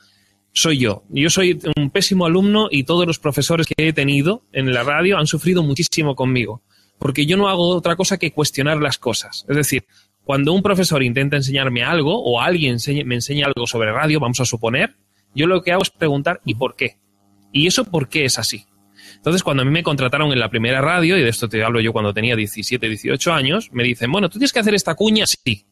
[0.52, 1.04] soy yo.
[1.10, 5.18] Yo soy un pésimo alumno y todos los profesores que he tenido en la radio
[5.18, 6.62] han sufrido muchísimo conmigo,
[6.98, 9.44] porque yo no hago otra cosa que cuestionar las cosas.
[9.48, 9.84] Es decir,
[10.24, 14.44] cuando un profesor intenta enseñarme algo o alguien me enseña algo sobre radio, vamos a
[14.44, 14.96] suponer,
[15.34, 16.96] yo lo que hago es preguntar ¿y por qué?
[17.52, 18.66] ¿Y eso por qué es así?
[19.16, 21.80] Entonces, cuando a mí me contrataron en la primera radio, y de esto te hablo
[21.80, 25.26] yo cuando tenía 17, 18 años, me dicen, bueno, tú tienes que hacer esta cuña,
[25.26, 25.64] sí.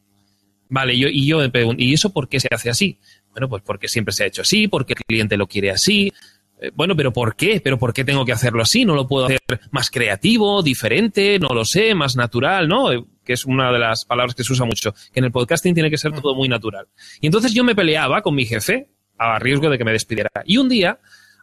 [0.69, 2.99] Vale, yo, y yo me pregunto, ¿y eso por qué se hace así?
[3.37, 6.11] Bueno, pues porque siempre se ha hecho así, porque el cliente lo quiere así.
[6.59, 7.61] Eh, bueno, pero ¿por qué?
[7.63, 8.83] ¿Pero por qué tengo que hacerlo así?
[8.83, 11.37] ¿No lo puedo hacer más creativo, diferente?
[11.37, 12.91] No lo sé, más natural, ¿no?
[12.91, 15.75] Eh, que es una de las palabras que se usa mucho, que en el podcasting
[15.75, 16.87] tiene que ser todo muy natural.
[17.21, 20.31] Y entonces yo me peleaba con mi jefe a riesgo de que me despidiera.
[20.45, 20.99] Y un día,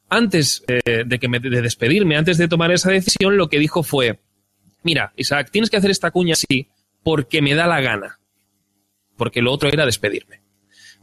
[0.09, 3.85] antes eh, de, que me, de despedirme, antes de tomar esa decisión, lo que dijo
[3.85, 4.19] fue,
[4.83, 6.71] mira, Isaac, tienes que hacer esta cuña así
[7.05, 8.19] porque me da la gana.
[9.17, 10.44] Porque lo otro era despedirme.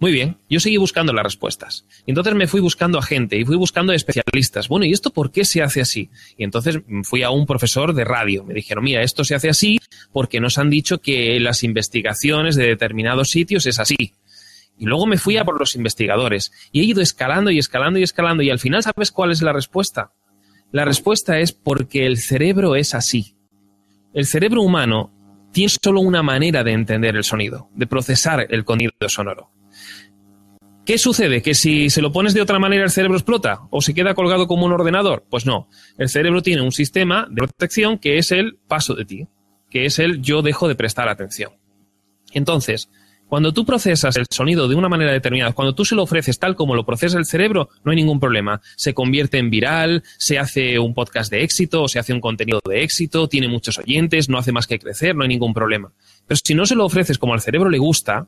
[0.01, 1.85] Muy bien, yo seguí buscando las respuestas.
[2.07, 4.67] Entonces me fui buscando a gente y fui buscando especialistas.
[4.67, 6.09] Bueno, ¿y esto por qué se hace así?
[6.39, 8.43] Y entonces fui a un profesor de radio.
[8.43, 9.79] Me dijeron, mira, esto se hace así
[10.11, 14.15] porque nos han dicho que las investigaciones de determinados sitios es así.
[14.75, 16.51] Y luego me fui a por los investigadores.
[16.71, 18.41] Y he ido escalando y escalando y escalando.
[18.41, 20.13] Y al final, ¿sabes cuál es la respuesta?
[20.71, 23.35] La respuesta es porque el cerebro es así.
[24.15, 25.13] El cerebro humano
[25.51, 29.60] tiene solo una manera de entender el sonido, de procesar el contenido sonoro.
[30.91, 31.41] ¿Qué sucede?
[31.41, 34.45] ¿Que si se lo pones de otra manera el cerebro explota o se queda colgado
[34.45, 35.23] como un ordenador?
[35.29, 35.69] Pues no.
[35.97, 39.27] El cerebro tiene un sistema de protección que es el paso de ti,
[39.69, 41.53] que es el yo dejo de prestar atención.
[42.33, 42.89] Entonces,
[43.29, 46.57] cuando tú procesas el sonido de una manera determinada, cuando tú se lo ofreces tal
[46.57, 48.59] como lo procesa el cerebro, no hay ningún problema.
[48.75, 52.59] Se convierte en viral, se hace un podcast de éxito o se hace un contenido
[52.69, 55.93] de éxito, tiene muchos oyentes, no hace más que crecer, no hay ningún problema.
[56.27, 58.27] Pero si no se lo ofreces como al cerebro le gusta,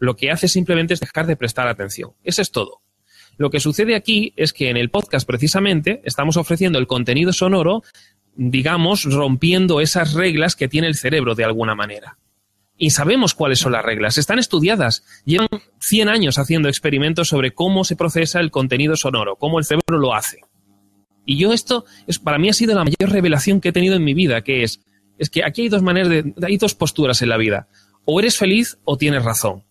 [0.00, 2.12] lo que hace simplemente es dejar de prestar atención.
[2.24, 2.80] Eso es todo.
[3.36, 7.82] Lo que sucede aquí es que en el podcast precisamente estamos ofreciendo el contenido sonoro,
[8.34, 12.18] digamos, rompiendo esas reglas que tiene el cerebro de alguna manera.
[12.76, 15.04] Y sabemos cuáles son las reglas, están estudiadas.
[15.26, 15.48] Llevan
[15.80, 20.14] 100 años haciendo experimentos sobre cómo se procesa el contenido sonoro, cómo el cerebro lo
[20.14, 20.40] hace.
[21.26, 24.04] Y yo esto, es, para mí ha sido la mayor revelación que he tenido en
[24.04, 24.80] mi vida, que es,
[25.18, 27.68] es que aquí hay dos maneras de, hay dos posturas en la vida.
[28.06, 29.64] O eres feliz o tienes razón.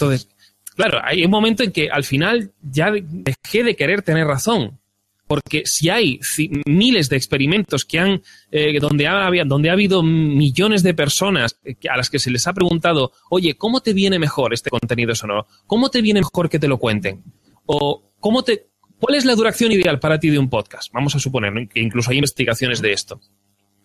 [0.00, 0.28] Entonces,
[0.76, 4.78] claro, hay un momento en que al final ya dejé de querer tener razón.
[5.26, 6.18] Porque si hay
[6.66, 11.76] miles de experimentos que han, eh, donde, ha, donde ha habido millones de personas eh,
[11.88, 15.46] a las que se les ha preguntado, oye, ¿cómo te viene mejor este contenido sonoro?
[15.68, 17.22] ¿Cómo te viene mejor que te lo cuenten?
[17.66, 18.66] O ¿cómo te,
[18.98, 20.92] ¿cuál es la duración ideal para ti de un podcast?
[20.92, 23.20] Vamos a suponer que incluso hay investigaciones de esto.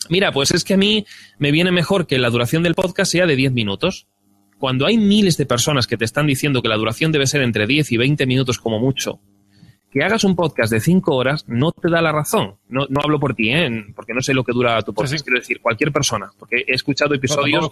[0.10, 1.06] Mira, pues es que a mí
[1.38, 4.08] me viene mejor que la duración del podcast sea de 10 minutos
[4.60, 7.68] cuando hay miles de personas que te están diciendo que la duración debe ser entre
[7.68, 9.20] 10 y 20 minutos como mucho,
[9.96, 12.56] que hagas un podcast de 5 horas no te da la razón.
[12.68, 13.86] No, no hablo por ti, ¿eh?
[13.96, 15.24] porque no sé lo que dura tu podcast.
[15.24, 17.70] Quiero decir, cualquier persona, porque he escuchado episodios.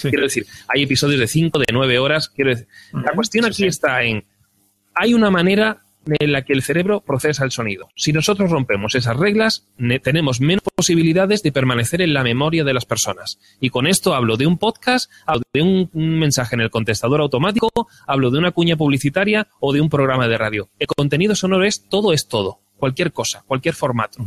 [0.00, 2.30] Quiero decir, hay episodios de 5, de 9 horas.
[2.30, 4.24] Quiero decir, la cuestión aquí está en.
[4.94, 7.88] Hay una manera en la que el cerebro procesa el sonido.
[7.96, 9.66] Si nosotros rompemos esas reglas,
[10.02, 13.38] tenemos menos posibilidades de permanecer en la memoria de las personas.
[13.60, 17.70] Y con esto hablo de un podcast, hablo de un, mensaje en el contestador automático,
[18.06, 20.68] hablo de una cuña publicitaria o de un programa de radio.
[20.78, 24.24] El contenido sonoro es todo es todo, cualquier cosa, cualquier formato.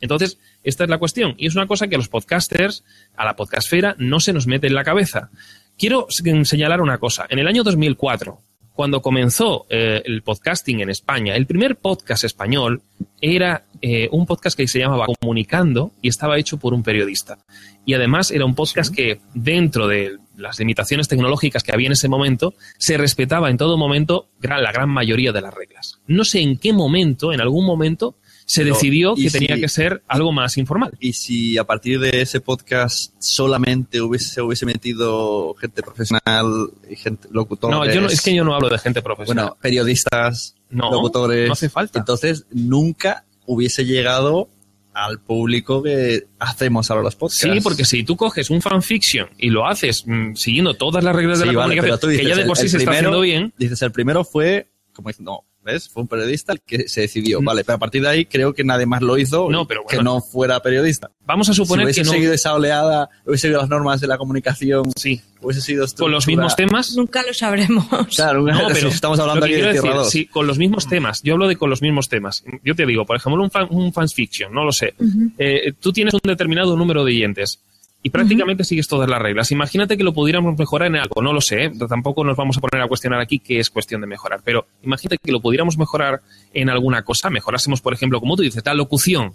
[0.00, 1.34] Entonces, esta es la cuestión.
[1.36, 2.84] Y es una cosa que a los podcasters,
[3.16, 5.30] a la podcastfera, no se nos mete en la cabeza.
[5.78, 7.26] Quiero señalar una cosa.
[7.28, 8.38] En el año 2004,
[8.80, 12.80] cuando comenzó eh, el podcasting en España, el primer podcast español
[13.20, 17.36] era eh, un podcast que se llamaba Comunicando y estaba hecho por un periodista.
[17.84, 22.08] Y además era un podcast que dentro de las limitaciones tecnológicas que había en ese
[22.08, 26.00] momento, se respetaba en todo momento la gran mayoría de las reglas.
[26.06, 28.16] No sé en qué momento, en algún momento,
[28.50, 30.90] se decidió que tenía que ser algo más informal.
[30.98, 37.28] Y si a partir de ese podcast solamente hubiese, hubiese metido gente profesional y gente
[37.30, 37.78] locutores.
[37.78, 39.44] No, yo es que yo no hablo de gente profesional.
[39.44, 41.46] Bueno, periodistas, locutores.
[41.46, 42.00] No hace falta.
[42.00, 44.48] Entonces nunca hubiese llegado
[44.94, 47.42] al público que hacemos ahora los podcasts.
[47.42, 51.38] Sí, porque si tú coges un fanfiction y lo haces mm, siguiendo todas las reglas
[51.38, 53.54] de la comunicación, que ya de por sí se está haciendo bien.
[53.56, 55.88] Dices, el primero fue, como diciendo, no, ¿ves?
[55.88, 57.40] Fue un periodista el que se decidió.
[57.40, 57.44] Mm.
[57.44, 59.48] Vale, pero a partir de ahí creo que nadie más lo hizo
[59.88, 61.10] que no fuera periodista.
[61.26, 62.12] Vamos a suponer si que no.
[62.12, 64.90] seguido esa oleada, hubiese seguido las normas de la comunicación.
[64.96, 65.20] Sí.
[65.42, 66.94] Hubiese sido Con los mismos temas.
[66.96, 67.86] Nunca lo sabremos.
[68.14, 71.22] Claro, no, pero estamos hablando aquí de decir, Sí, con los mismos temas.
[71.22, 72.44] Yo hablo de con los mismos temas.
[72.64, 74.94] Yo te digo, por ejemplo, un, fan, un fanfiction, no lo sé.
[75.38, 77.60] Eh, tú tienes un determinado número de oyentes
[78.02, 79.50] y prácticamente sigues todas las reglas.
[79.50, 81.72] Imagínate que lo pudiéramos mejorar en algo, no lo sé, ¿eh?
[81.88, 85.18] tampoco nos vamos a poner a cuestionar aquí qué es cuestión de mejorar, pero imagínate
[85.22, 86.22] que lo pudiéramos mejorar
[86.54, 89.34] en alguna cosa, mejorásemos, por ejemplo, como tú dices, la locución.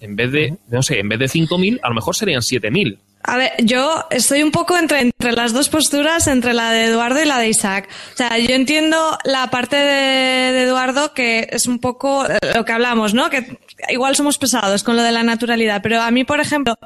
[0.00, 2.98] En vez de, no sé, en vez de 5.000, a lo mejor serían 7.000.
[3.22, 7.22] A ver, yo estoy un poco entre, entre las dos posturas, entre la de Eduardo
[7.22, 7.88] y la de Isaac.
[8.12, 12.72] O sea, yo entiendo la parte de, de Eduardo que es un poco lo que
[12.72, 13.30] hablamos, ¿no?
[13.30, 16.76] Que igual somos pesados con lo de la naturalidad, pero a mí, por ejemplo,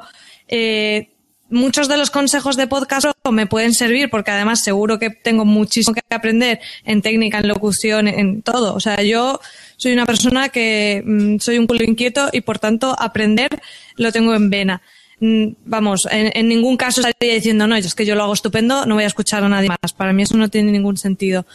[0.47, 1.09] eh,
[1.49, 5.93] muchos de los consejos de podcast me pueden servir porque además seguro que tengo muchísimo
[5.93, 8.73] que aprender en técnica, en locución, en todo.
[8.73, 9.39] O sea, yo
[9.77, 13.49] soy una persona que mm, soy un culo inquieto y por tanto aprender
[13.95, 14.81] lo tengo en vena.
[15.19, 18.95] Mm, vamos, en, ningún caso estaría diciendo, no, es que yo lo hago estupendo, no
[18.95, 19.93] voy a escuchar a nadie más.
[19.93, 21.45] Para mí eso no tiene ningún sentido.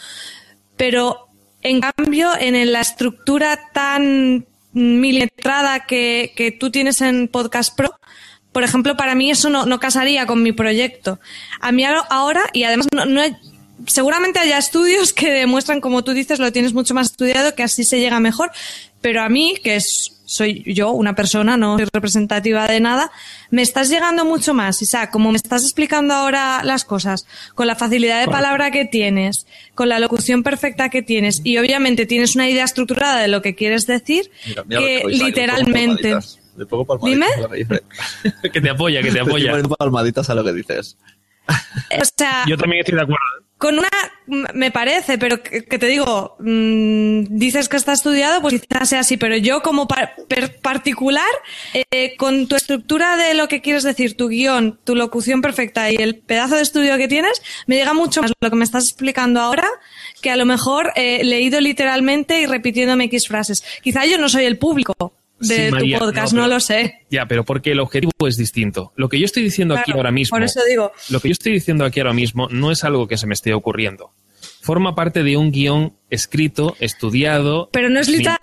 [0.77, 1.29] Pero,
[1.63, 7.95] en cambio, en la estructura tan milimetrada que, que tú tienes en Podcast Pro,
[8.53, 11.21] por ejemplo, para mí eso no, no casaría con mi proyecto.
[11.61, 13.23] A mí ahora, y además no, no
[13.87, 17.85] seguramente haya estudios que demuestran, como tú dices, lo tienes mucho más estudiado, que así
[17.85, 18.51] se llega mejor,
[19.01, 23.11] pero a mí, que es, soy yo una persona, no soy representativa de nada,
[23.51, 27.77] me estás llegando mucho más, Isaac, como me estás explicando ahora las cosas, con la
[27.77, 32.49] facilidad de palabra que tienes, con la locución perfecta que tienes, y obviamente tienes una
[32.49, 34.31] idea estructurada de lo que quieres decir,
[34.69, 36.19] que literalmente...
[36.61, 37.27] Le pongo palmaditas ¿Dime?
[37.37, 37.83] a lo que dices.
[38.53, 39.57] que te apoya, que te apoya.
[39.57, 40.97] Le pongo palmaditas a lo que dices.
[41.49, 43.25] O sea, Yo también estoy de acuerdo.
[43.41, 43.45] ¿eh?
[43.61, 43.91] con una,
[44.55, 49.01] me parece, pero que, que te digo, mmm, dices que está estudiado, pues quizás sea
[49.01, 51.29] así, pero yo como par- per- particular,
[51.91, 55.97] eh, con tu estructura de lo que quieres decir, tu guion, tu locución perfecta y
[55.97, 59.41] el pedazo de estudio que tienes, me llega mucho más lo que me estás explicando
[59.43, 59.69] ahora
[60.23, 63.63] que a lo mejor eh, leído literalmente y repitiéndome X frases.
[63.83, 64.95] Quizá yo no soy el público
[65.41, 67.07] de Sí, María, tu podcast, no, lo sé.
[67.11, 68.93] Ya, pero porque el objetivo es distinto.
[68.97, 71.53] Lo que yo estoy diciendo aquí ahora mismo, Por eso digo, lo que yo estoy
[71.53, 74.13] diciendo aquí ahora mismo no es algo que se me esté ocurriendo.
[74.63, 78.39] Forma parte de un guion escrito, estudiado, Pero no es literal.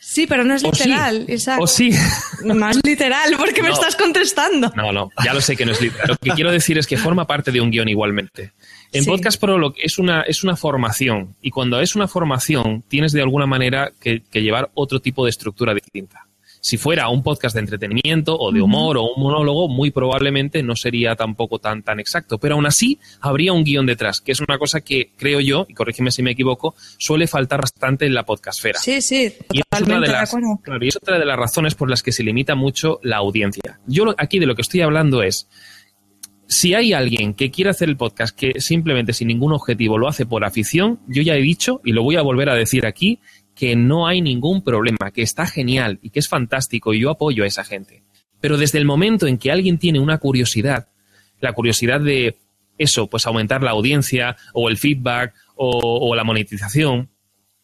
[0.00, 1.26] sí, pero no es O sí, literal.
[1.60, 1.90] O sí.
[2.44, 4.72] No es literal, porque me estás contestando.
[4.76, 6.08] No, no, ya lo sé que no es literal.
[6.08, 8.52] Lo que quiero decir es que forma parte de un guion igualmente.
[8.92, 9.10] En Sí.
[9.10, 13.12] Podcast Pro lo que es una, es una formación y cuando es una formación tienes
[13.12, 16.24] de alguna manera que, que llevar otro tipo de estructura distinta.
[16.60, 20.74] Si fuera un podcast de entretenimiento o de humor o un monólogo, muy probablemente no
[20.74, 22.38] sería tampoco tan, tan exacto.
[22.38, 25.74] Pero aún así, habría un guion detrás, que es una cosa que creo yo, y
[25.74, 28.80] corrígeme si me equivoco, suele faltar bastante en la podcastfera.
[28.80, 32.02] Sí, sí, Y es, de las, claro, y es otra de las razones por las
[32.02, 33.78] que se limita mucho la audiencia.
[33.86, 35.48] Yo lo- aquí de lo que estoy hablando es,
[36.48, 40.24] si hay alguien que quiere hacer el podcast que simplemente sin ningún objetivo lo hace
[40.24, 43.20] por afición, yo ya he dicho, y lo voy a volver a decir aquí,
[43.54, 47.44] que no hay ningún problema, que está genial y que es fantástico y yo apoyo
[47.44, 48.02] a esa gente.
[48.40, 50.88] Pero desde el momento en que alguien tiene una curiosidad,
[51.40, 52.36] la curiosidad de
[52.78, 57.10] eso, pues aumentar la audiencia o el feedback o, o la monetización,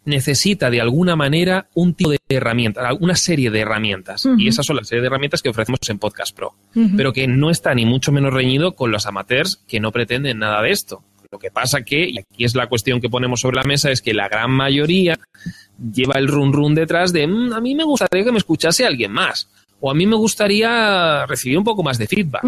[0.05, 4.27] necesita de alguna manera un tipo de herramienta, una serie de herramientas.
[4.39, 6.55] Y esas son las serie de herramientas que ofrecemos en Podcast Pro.
[6.97, 10.63] Pero que no está ni mucho menos reñido con los amateurs que no pretenden nada
[10.63, 11.03] de esto.
[11.31, 14.03] Lo que pasa que, y aquí es la cuestión que ponemos sobre la mesa, es
[14.03, 15.19] que la gran mayoría
[15.93, 19.11] lleva el run run detrás de "Mm, a mí me gustaría que me escuchase alguien
[19.11, 19.49] más.
[19.81, 22.45] O a mí me gustaría recibir un poco más de feedback.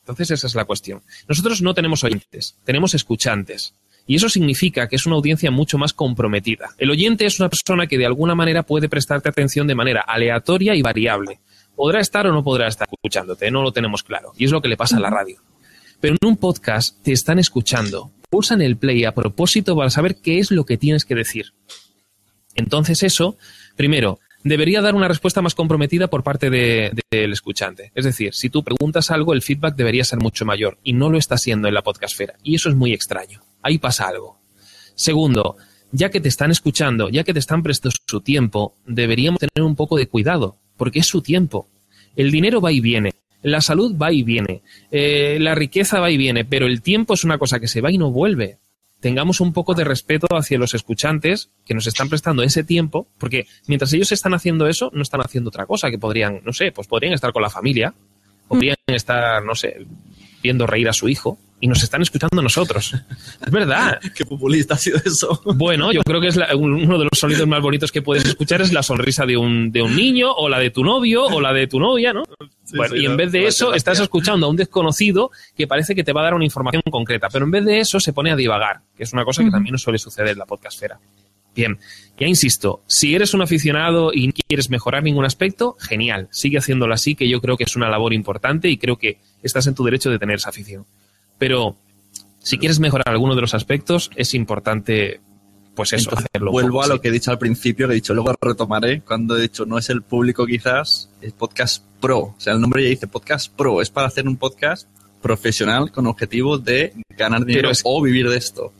[0.00, 1.02] Entonces esa es la cuestión.
[1.28, 3.74] Nosotros no tenemos oyentes, tenemos escuchantes.
[4.10, 6.70] Y eso significa que es una audiencia mucho más comprometida.
[6.78, 10.74] El oyente es una persona que de alguna manera puede prestarte atención de manera aleatoria
[10.74, 11.38] y variable.
[11.76, 14.32] Podrá estar o no podrá estar escuchándote, no lo tenemos claro.
[14.36, 15.40] Y es lo que le pasa a la radio.
[16.00, 20.40] Pero en un podcast te están escuchando, pulsan el play a propósito para saber qué
[20.40, 21.52] es lo que tienes que decir.
[22.56, 23.36] Entonces eso,
[23.76, 27.92] primero, debería dar una respuesta más comprometida por parte del escuchante.
[27.94, 31.16] Es decir, si tú preguntas algo, el feedback debería ser mucho mayor y no lo
[31.16, 32.34] está siendo en la podcastfera.
[32.42, 33.40] Y eso es muy extraño.
[33.62, 34.38] Ahí pasa algo.
[34.94, 35.56] Segundo,
[35.92, 39.76] ya que te están escuchando, ya que te están prestando su tiempo, deberíamos tener un
[39.76, 41.68] poco de cuidado, porque es su tiempo.
[42.16, 46.16] El dinero va y viene, la salud va y viene, eh, la riqueza va y
[46.16, 48.58] viene, pero el tiempo es una cosa que se va y no vuelve
[49.00, 53.46] tengamos un poco de respeto hacia los escuchantes que nos están prestando ese tiempo, porque
[53.66, 56.86] mientras ellos están haciendo eso, no están haciendo otra cosa, que podrían, no sé, pues
[56.86, 57.94] podrían estar con la familia,
[58.46, 59.86] podrían estar, no sé,
[60.42, 62.94] viendo reír a su hijo, y nos están escuchando nosotros.
[62.94, 64.00] Es verdad.
[64.14, 65.42] Qué populista ha sido eso.
[65.44, 68.72] Bueno, yo creo que es uno de los sonidos más bonitos que puedes escuchar es
[68.72, 71.66] la sonrisa de un, de un niño o la de tu novio o la de
[71.66, 72.22] tu novia, ¿no?
[72.94, 76.20] y en vez de eso estás escuchando a un desconocido que parece que te va
[76.20, 79.02] a dar una información concreta, pero en vez de eso se pone a divagar, que
[79.02, 80.98] es una cosa que también nos suele suceder en la podcastfera.
[81.54, 81.78] Bien,
[82.16, 86.94] ya insisto, si eres un aficionado y no quieres mejorar ningún aspecto, genial, sigue haciéndolo
[86.94, 89.84] así, que yo creo que es una labor importante y creo que estás en tu
[89.84, 90.86] derecho de tener esa afición.
[91.40, 91.74] Pero
[92.38, 95.20] si quieres mejorar alguno de los aspectos, es importante,
[95.74, 96.52] pues eso, hacerlo.
[96.52, 99.40] Vuelvo a lo que he dicho al principio, que he dicho, luego retomaré, cuando he
[99.40, 102.18] dicho no es el público quizás, es podcast pro.
[102.18, 104.86] O sea, el nombre ya dice podcast pro, es para hacer un podcast
[105.22, 108.74] profesional con objetivo de ganar dinero o vivir de esto.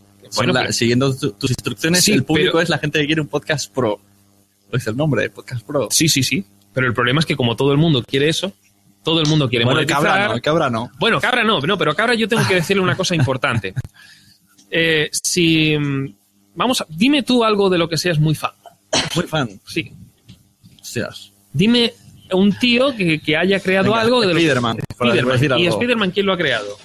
[0.68, 3.98] siguiendo tus instrucciones, el público es la gente que quiere un podcast pro.
[4.70, 5.88] Lo dice el nombre, podcast pro.
[5.90, 6.44] Sí, sí, sí.
[6.74, 8.52] Pero el problema es que como todo el mundo quiere eso,
[9.02, 10.90] todo el mundo quiere bueno, Cabra no, cabra no.
[10.98, 13.74] Bueno, cabra no, no, pero cabra yo tengo que decirle una cosa importante.
[14.72, 15.76] Eh, si
[16.54, 18.52] vamos, dime tú algo de lo que seas muy fan.
[19.16, 19.60] Muy fan.
[19.66, 19.92] Sí.
[20.80, 21.32] Seas.
[21.52, 21.92] Dime
[22.32, 24.78] un tío que, haya creado algo de Spiderman.
[25.58, 26.78] ¿Y Spiderman quién lo ha creado?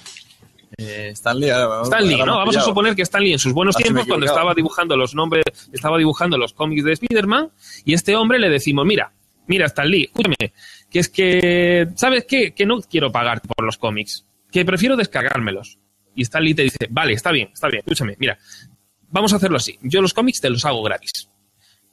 [0.78, 1.50] Eh, Stanley,
[1.84, 2.36] Stanley ¿no?
[2.36, 5.96] Vamos a suponer que Stanley en sus buenos tiempos, cuando estaba dibujando los nombres, estaba
[5.96, 7.50] dibujando los cómics de Spiderman,
[7.84, 9.10] y este hombre le decimos, mira,
[9.46, 10.52] mira, Stanley, escúchame,
[10.96, 12.52] que es que, ¿sabes qué?
[12.52, 15.78] Que no quiero pagarte por los cómics, que prefiero descargármelos.
[16.14, 18.38] Y Stanley te dice, vale, está bien, está bien, escúchame, mira,
[19.10, 21.28] vamos a hacerlo así, yo los cómics te los hago gratis,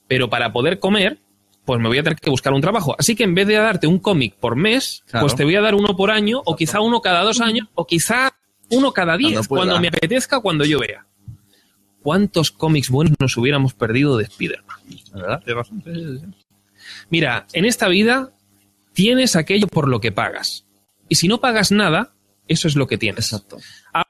[0.08, 1.18] pero para poder comer,
[1.66, 2.96] pues me voy a tener que buscar un trabajo.
[2.98, 5.74] Así que en vez de darte un cómic por mes, pues te voy a dar
[5.74, 8.32] uno por año, o quizá uno cada dos años, o quizá
[8.70, 11.06] uno cada diez, cuando, me apetezca, cuando yo vea.
[12.00, 14.78] ¿Cuántos cómics buenos nos hubiéramos perdido de Spider-Man?
[15.12, 15.42] ¿Verdad?
[17.10, 18.34] Mira, en esta vida
[18.94, 20.64] tienes aquello por lo que pagas.
[21.08, 22.14] Y si no pagas nada,
[22.48, 23.32] eso es lo que tienes.
[23.32, 23.58] Exacto.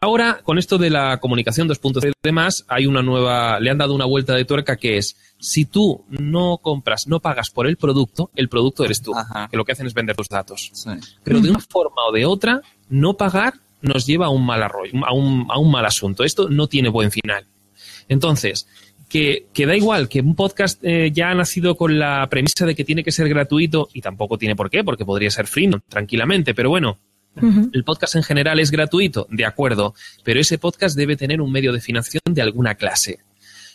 [0.00, 3.94] Ahora, con esto de la comunicación 2.0 y demás, hay una nueva, le han dado
[3.94, 8.30] una vuelta de tuerca que es, si tú no compras, no pagas por el producto,
[8.34, 9.12] el producto eres tú,
[9.50, 10.72] que lo que hacen es vender tus datos.
[11.22, 14.92] Pero de una forma o de otra, no pagar nos lleva a un mal arroyo,
[15.04, 16.24] a un, a un mal asunto.
[16.24, 17.46] Esto no tiene buen final.
[18.08, 18.66] Entonces,
[19.14, 22.82] que, da igual, que un podcast eh, ya ha nacido con la premisa de que
[22.82, 26.68] tiene que ser gratuito y tampoco tiene por qué, porque podría ser free, tranquilamente, pero
[26.68, 26.98] bueno,
[27.72, 31.72] el podcast en general es gratuito, de acuerdo, pero ese podcast debe tener un medio
[31.72, 33.20] de financiación de alguna clase.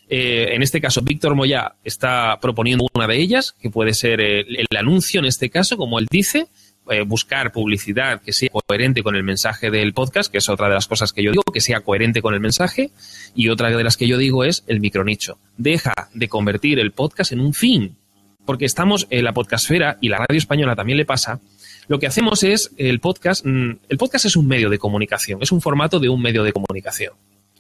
[0.10, 4.67] Eh, en este caso, Víctor Moya está proponiendo una de ellas, que puede ser el,
[4.78, 6.47] anuncio en este caso, como él dice,
[6.89, 10.73] eh, buscar publicidad que sea coherente con el mensaje del podcast, que es otra de
[10.73, 12.89] las cosas que yo digo, que sea coherente con el mensaje,
[13.36, 15.38] y otra de las que yo digo es el micronicho.
[15.58, 17.95] Deja de convertir el podcast en un fin,
[18.43, 21.39] porque estamos en la podcastfera y la radio española también le pasa.
[21.88, 25.52] Lo que hacemos es el podcast, mm, el podcast es un medio de comunicación, es
[25.52, 27.13] un formato de un medio de comunicación.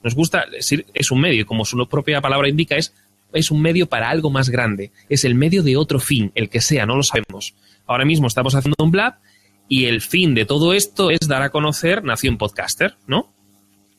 [0.03, 2.95] Nos gusta decir, es un medio, como su propia palabra indica, es,
[3.31, 6.61] es un medio para algo más grande, es el medio de otro fin, el que
[6.61, 7.53] sea, no lo sabemos
[7.89, 9.15] ahora mismo estamos haciendo un blab
[9.67, 13.33] y el fin de todo esto es dar a conocer Nación Podcaster, ¿no?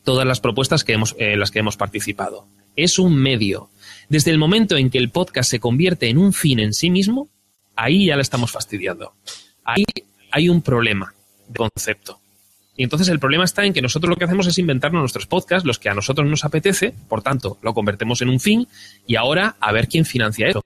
[0.05, 2.47] Todas las propuestas que hemos, en las que hemos participado.
[2.77, 3.69] Es un medio.
[4.09, 7.29] Desde el momento en que el podcast se convierte en un fin en sí mismo,
[7.75, 9.13] ahí ya le estamos fastidiando.
[9.65, 9.85] Ahí
[10.31, 11.13] hay un problema
[11.49, 12.21] de concepto.
[12.77, 15.67] Y entonces el problema está en que nosotros lo que hacemos es inventarnos nuestros podcasts,
[15.67, 18.69] los que a nosotros nos apetece, por tanto, lo convertimos en un fin
[19.07, 20.63] y ahora a ver quién financia eso.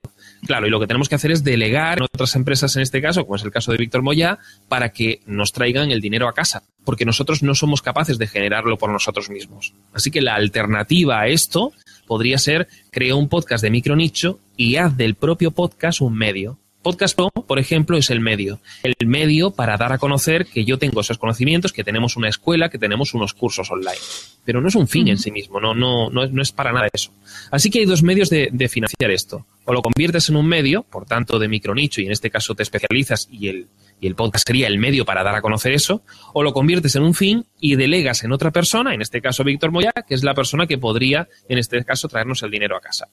[0.46, 3.24] Claro, y lo que tenemos que hacer es delegar en otras empresas, en este caso,
[3.24, 4.38] como es el caso de Víctor Moya,
[4.68, 8.76] para que nos traigan el dinero a casa, porque nosotros no somos capaces de generarlo
[8.76, 9.72] por nosotros mismos.
[9.92, 11.72] Así que la alternativa a esto
[12.06, 16.58] podría ser crea un podcast de micro nicho y haz del propio podcast un medio.
[16.82, 18.60] Podcast Pro, por ejemplo, es el medio.
[18.82, 22.68] El medio para dar a conocer que yo tengo esos conocimientos, que tenemos una escuela,
[22.68, 23.96] que tenemos unos cursos online.
[24.44, 26.72] Pero no es un fin en sí mismo, no, no, no, es, no es para
[26.72, 27.10] nada eso.
[27.50, 29.46] Así que hay dos medios de, de, financiar esto.
[29.66, 32.62] O lo conviertes en un medio, por tanto, de micronicho, y en este caso te
[32.62, 33.68] especializas y el,
[34.00, 36.02] y el podcast sería el medio para dar a conocer eso,
[36.32, 39.70] o lo conviertes en un fin y delegas en otra persona, en este caso Víctor
[39.70, 43.08] Moya, que es la persona que podría, en este caso, traernos el dinero a casa.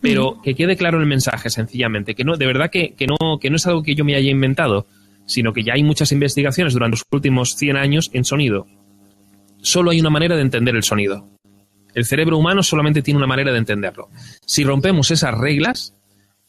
[0.00, 3.50] Pero que quede claro el mensaje, sencillamente, que no, de verdad que, que, no, que
[3.50, 4.86] no es algo que yo me haya inventado,
[5.26, 8.66] sino que ya hay muchas investigaciones durante los últimos 100 años en sonido.
[9.60, 11.28] Solo hay una manera de entender el sonido.
[11.94, 14.08] El cerebro humano solamente tiene una manera de entenderlo.
[14.44, 15.94] Si rompemos esas reglas,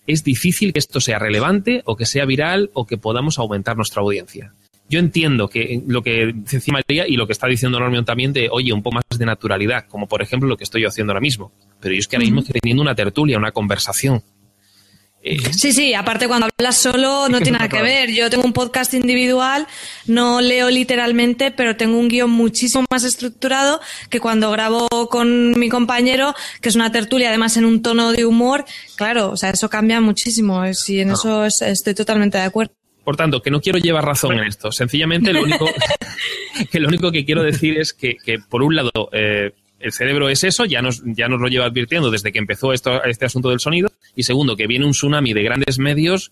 [0.07, 4.01] es difícil que esto sea relevante o que sea viral o que podamos aumentar nuestra
[4.01, 4.53] audiencia.
[4.89, 8.49] Yo entiendo que lo que decía María y lo que está diciendo Normion también de,
[8.51, 11.21] oye, un poco más de naturalidad, como por ejemplo lo que estoy yo haciendo ahora
[11.21, 11.51] mismo.
[11.79, 14.23] Pero yo es que ahora mismo estoy teniendo una tertulia, una conversación.
[15.21, 18.11] Eh, sí, sí, aparte cuando hablas solo no tiene nada que ver.
[18.11, 19.67] Yo tengo un podcast individual,
[20.05, 25.69] no leo literalmente, pero tengo un guion muchísimo más estructurado que cuando grabo con mi
[25.69, 28.65] compañero, que es una tertulia además en un tono de humor.
[28.95, 32.73] Claro, o sea, eso cambia muchísimo y en eso estoy totalmente de acuerdo.
[33.03, 34.71] Por tanto, que no quiero llevar razón en esto.
[34.71, 35.65] Sencillamente, lo único
[36.71, 40.29] que, lo único que quiero decir es que, que por un lado, eh, el cerebro
[40.29, 43.49] es eso, ya nos, ya nos lo lleva advirtiendo desde que empezó esto, este asunto
[43.49, 43.89] del sonido.
[44.15, 46.31] Y segundo, que viene un tsunami de grandes medios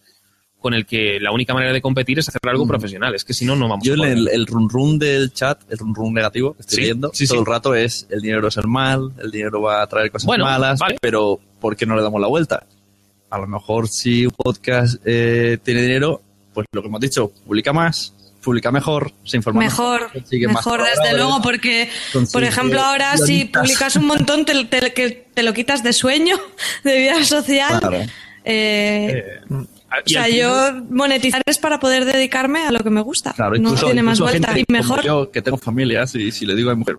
[0.60, 2.68] con el que la única manera de competir es hacer algo mm.
[2.68, 3.16] profesional.
[3.16, 5.78] Es que si no, no vamos Yo a el, el run run del chat, el
[5.78, 9.12] run run negativo que estoy viendo, todo el rato es el dinero es el mal,
[9.20, 12.66] el dinero va a traer cosas malas, pero ¿por qué no le damos la vuelta?
[13.30, 16.22] A lo mejor si un podcast eh, tiene dinero,
[16.54, 20.12] pues lo que hemos dicho, publica más, publica mejor, se informa mejor.
[20.32, 21.90] Mejor, desde luego, porque,
[22.32, 26.36] por ejemplo, ahora si publicas un montón, te, te, lo quitas de sueño,
[26.84, 28.10] de vida social.
[28.46, 29.66] Eh, eh, o
[30.06, 33.36] sea, yo monetizar es para poder dedicarme a lo que me gusta.
[33.60, 34.58] no tiene más vuelta.
[34.58, 35.04] Y mejor.
[35.04, 36.98] Yo que tengo familias y si le digo a mi mujer,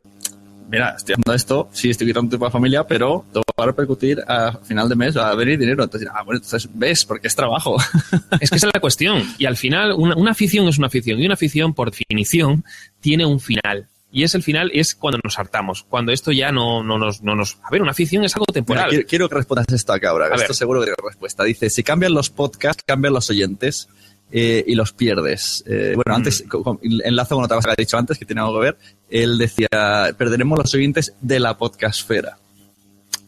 [0.71, 3.25] mira, estoy haciendo esto, sí estoy quitando tiempo a familia, pero
[3.59, 5.83] va a repercutir a final de mes, va a venir dinero.
[5.83, 7.77] Entonces, ah, bueno, entonces ves, porque es trabajo.
[8.41, 9.23] Es que esa es la cuestión.
[9.39, 11.21] Y al final, una, una afición es una afición.
[11.21, 12.65] Y una afición, por definición,
[13.01, 13.89] tiene un final.
[14.11, 17.35] Y es el final, es cuando nos hartamos, cuando esto ya no, no, nos, no
[17.35, 17.59] nos...
[17.63, 18.91] A ver, una afición es algo temporal.
[18.91, 20.35] Mira, quiero, que respondas esto acá ahora.
[20.35, 21.45] Esto seguro que tiene respuesta.
[21.45, 23.89] Dice, si cambian los podcasts, cambian los oyentes.
[24.31, 25.65] Eh, y los pierdes.
[25.67, 27.01] Eh, bueno, antes, mm.
[27.03, 28.79] enlazo con otra cosa que ha dicho antes, que tiene algo que ver.
[29.09, 29.69] Él decía,
[30.19, 32.37] perderemos los oyentes de la podcastfera.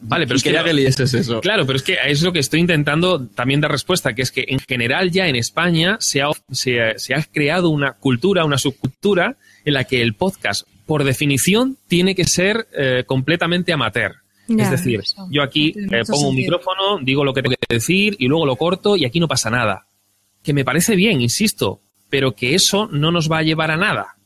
[0.03, 0.87] Vale, pero es que, que
[1.19, 1.41] eso.
[1.41, 4.45] Claro, pero es que es lo que estoy intentando también dar respuesta, que es que
[4.49, 9.75] en general ya en España se ha, se, ha creado una cultura, una subcultura en
[9.75, 14.17] la que el podcast, por definición, tiene que ser eh, completamente amateur.
[14.49, 15.75] es decir, yo aquí
[16.09, 19.21] pongo un micrófono, digo lo que tengo que decir y luego lo corto y aquí
[19.21, 19.87] no pasa nada
[20.43, 24.17] que me parece bien, insisto, pero que eso no nos va a llevar a nada.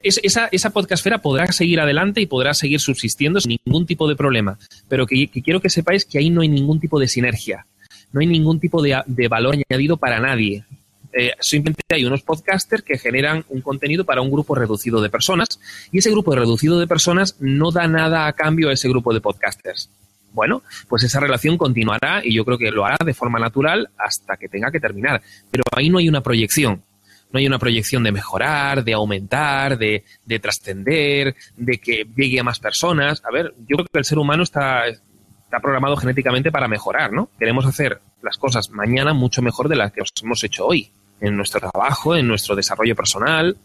[0.00, 4.58] Esa, esa podcastfera podrá seguir adelante y podrá seguir subsistiendo sin ningún tipo de problema,
[4.88, 7.66] pero que, quiero que sepáis que ahí no hay ningún tipo de sinergia,
[8.12, 10.64] no hay ningún tipo de, valor añadido para nadie.
[11.12, 15.48] Eh, simplemente hay unos podcasters que generan un contenido para un grupo reducido de personas
[15.90, 19.20] y ese grupo reducido de personas no da nada a cambio a ese grupo de
[19.20, 19.90] podcasters.
[20.32, 24.36] Bueno, pues esa relación continuará y yo creo que lo hará de forma natural hasta
[24.36, 25.22] que tenga que terminar.
[25.50, 26.82] Pero ahí no hay una proyección.
[27.30, 32.44] No hay una proyección de mejorar, de aumentar, de, de trascender, de que llegue a
[32.44, 33.22] más personas.
[33.24, 37.30] A ver, yo creo que el ser humano está, está programado genéticamente para mejorar, ¿no?
[37.38, 40.90] Queremos hacer las cosas mañana mucho mejor de las que hemos hecho hoy.
[41.20, 43.56] En nuestro trabajo, en nuestro desarrollo personal,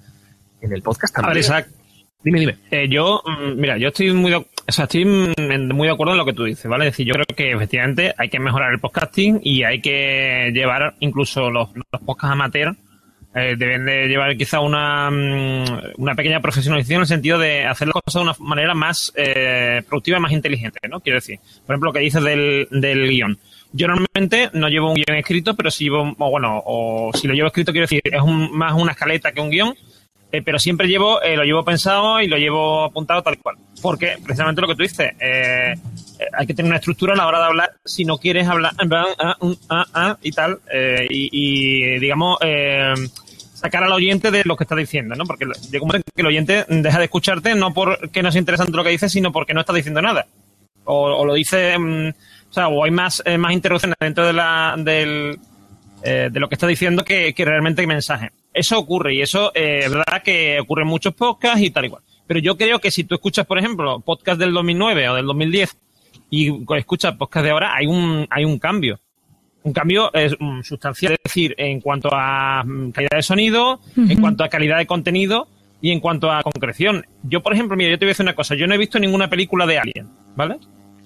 [0.61, 1.45] en el podcast también.
[2.23, 2.57] Dime, dime.
[2.71, 6.19] Eh, yo, mm, mira, yo estoy muy, de, o sea, estoy muy de acuerdo en
[6.19, 6.87] lo que tú dices, ¿vale?
[6.87, 10.95] Es decir, yo creo que efectivamente hay que mejorar el podcasting y hay que llevar
[11.01, 12.75] incluso los, los podcasts amateur,
[13.35, 17.87] eh, deben de llevar quizá una, mm, una pequeña profesionalización en el sentido de hacer
[17.87, 20.99] las cosas de una manera más eh, productiva y más inteligente, ¿no?
[20.99, 23.37] Quiero decir, por ejemplo, lo que dices del, del guion.
[23.71, 27.33] Yo normalmente no llevo un guion escrito, pero si llevo, o bueno, o si lo
[27.33, 29.73] llevo escrito, quiero decir, es más una escaleta que un guion
[30.33, 33.55] eh, pero siempre llevo, eh, lo llevo pensado y lo llevo apuntado tal cual.
[33.83, 35.75] Porque precisamente lo que tú dices, eh,
[36.35, 38.73] hay que tener una estructura a la hora de hablar si no quieres hablar
[39.19, 39.37] ah,
[39.69, 40.59] ah, ah, y tal,
[41.07, 42.39] y, digamos,
[43.63, 45.25] sacar al oyente de lo que está diciendo, ¿no?
[45.25, 48.73] Porque llega un momento que el oyente deja de escucharte no porque no es interesante
[48.73, 50.27] lo que dices, sino porque no está diciendo nada.
[50.85, 52.09] O, lo dice, mm,
[52.49, 55.39] o sea, o hay más, más interrupciones dentro de la, del,
[56.03, 58.31] de lo que está diciendo que, realmente mensaje.
[58.53, 62.03] Eso ocurre y eso eh, es verdad que ocurre en muchos podcasts y tal igual.
[62.27, 65.77] Pero yo creo que si tú escuchas, por ejemplo, podcast del 2009 o del 2010
[66.29, 68.99] y escuchas podcast de ahora, hay un, hay un cambio.
[69.63, 74.43] Un cambio es sustancial, es decir, en cuanto a mm, calidad de sonido, en cuanto
[74.43, 75.47] a calidad de contenido
[75.81, 77.05] y en cuanto a concreción.
[77.23, 78.55] Yo, por ejemplo, mira, yo te voy a decir una cosa.
[78.55, 80.57] Yo no he visto ninguna película de Alien, ¿vale?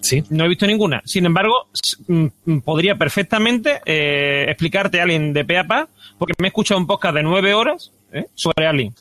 [0.02, 0.24] Sí.
[0.30, 1.02] No he visto ninguna.
[1.06, 1.70] Sin embargo,
[2.08, 5.88] mm, podría perfectamente eh, explicarte Alien de pe a pa,
[6.18, 8.26] porque me he escuchado un podcast de nueve horas ¿eh?
[8.36, 8.94] sobre Alien.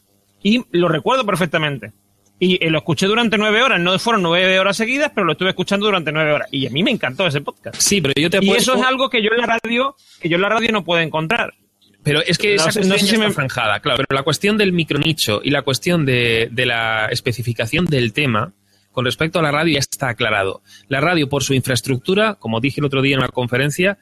[0.43, 1.93] Y lo recuerdo perfectamente.
[2.39, 5.51] Y eh, lo escuché durante nueve horas, no fueron nueve horas seguidas, pero lo estuve
[5.51, 6.49] escuchando durante nueve horas.
[6.51, 7.81] Y a mí me encantó ese podcast.
[7.81, 10.37] Sí, pero yo te Y eso es algo que yo en la radio, que yo
[10.37, 11.55] en la radio no puedo encontrar.
[12.03, 14.05] Pero es que No esa cuestión no sé ya está zanjada, claro.
[14.07, 18.53] Pero la cuestión del micronicho y la cuestión de, de la especificación del tema
[18.93, 20.63] con respecto a la radio ya está aclarado.
[20.89, 23.99] La radio, por su infraestructura, como dije el otro día en una conferencia,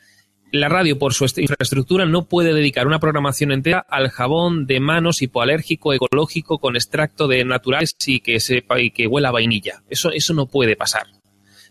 [0.55, 4.81] la radio, por su est- infraestructura, no puede dedicar una programación entera al jabón de
[4.81, 9.83] manos hipoalérgico ecológico con extracto de naturales y que sepa y que huela vainilla.
[9.89, 11.07] Eso, eso no puede pasar.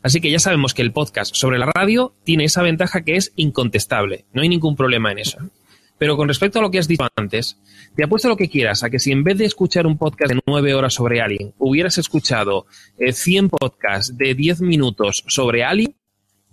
[0.02, 3.32] Así que ya sabemos que el podcast sobre la radio tiene esa ventaja que es
[3.38, 4.26] incontestable.
[4.34, 5.38] No hay ningún problema en eso.
[5.98, 7.58] Pero con respecto a lo que has dicho antes,
[7.96, 10.42] te apuesto lo que quieras a que si en vez de escuchar un podcast de
[10.46, 12.66] nueve horas sobre Alien, hubieras escuchado
[12.98, 15.96] eh, 100 podcasts de 10 minutos sobre Alien,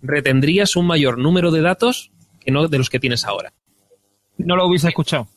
[0.02, 3.52] retendrías un mayor número de datos que no de los que tienes ahora.
[4.38, 5.28] No lo hubiese escuchado.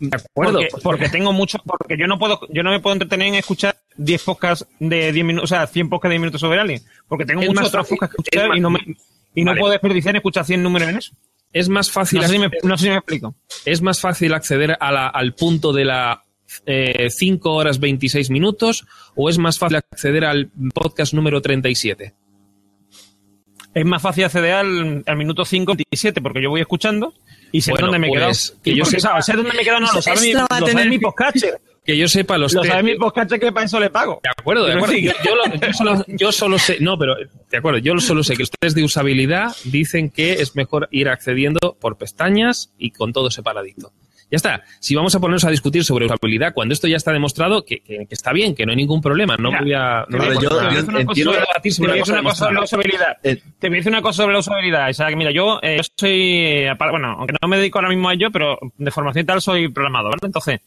[0.00, 0.58] De acuerdo.
[0.58, 3.76] Porque, porque tengo mucho, porque yo no puedo, yo no me puedo entretener en escuchar
[3.96, 6.82] 10 podcasts de 10 minutos, o sea, 100 podcasts de 10 minutos sobre Alien.
[7.06, 8.80] Porque tengo otros fácil- podcasts que es escuchar y no me,
[9.34, 11.12] y no puedo desperdiciar en escuchar 100 números en eso.
[11.52, 13.34] Es más fácil, No sé si me, no sé si me explico.
[13.66, 16.24] es más fácil acceder a la- al punto de la
[16.66, 22.14] eh, 5 horas 26 minutos o es más fácil acceder al podcast número 37.
[23.74, 27.14] Es más fácil acceder al, al minuto 5 27 porque yo voy escuchando
[27.50, 28.20] y sé Bueno, dónde me he pues,
[28.50, 28.62] quedado.
[28.62, 29.24] que Y yo sepa- ¿sabes?
[29.26, 30.88] sé dónde me he quedado, no lo sabe mi, Esto va a lo sabe tener
[30.90, 31.60] mi que- podcaster.
[31.84, 34.20] Que yo sepa los Lo sabe mi podcaster que para eso le pago.
[34.22, 34.94] De acuerdo, de acuerdo.
[34.96, 37.16] Yo, yo lo- yo solo, yo solo sé, no, pero
[37.50, 41.08] de acuerdo, yo solo sé que los test de usabilidad dicen que es mejor ir
[41.08, 43.90] accediendo por pestañas y con todo separadito.
[44.32, 44.62] Ya está.
[44.80, 48.06] Si vamos a ponernos a discutir sobre usabilidad, cuando esto ya está demostrado, que, que-
[48.06, 50.00] que está bien, que no hay ningún problema, no Mira, voy a.
[50.00, 50.40] No te voy a
[52.34, 53.16] sobre- la usabilidad.
[53.22, 55.16] Eh, Te voy a decir una cosa sobre la usabilidad.
[55.16, 58.30] Mira, yo, eh, yo soy, eh, bueno, aunque no me dedico ahora mismo a ello,
[58.32, 60.26] pero de formación y tal soy programador, ¿vale?
[60.28, 60.60] Entonces,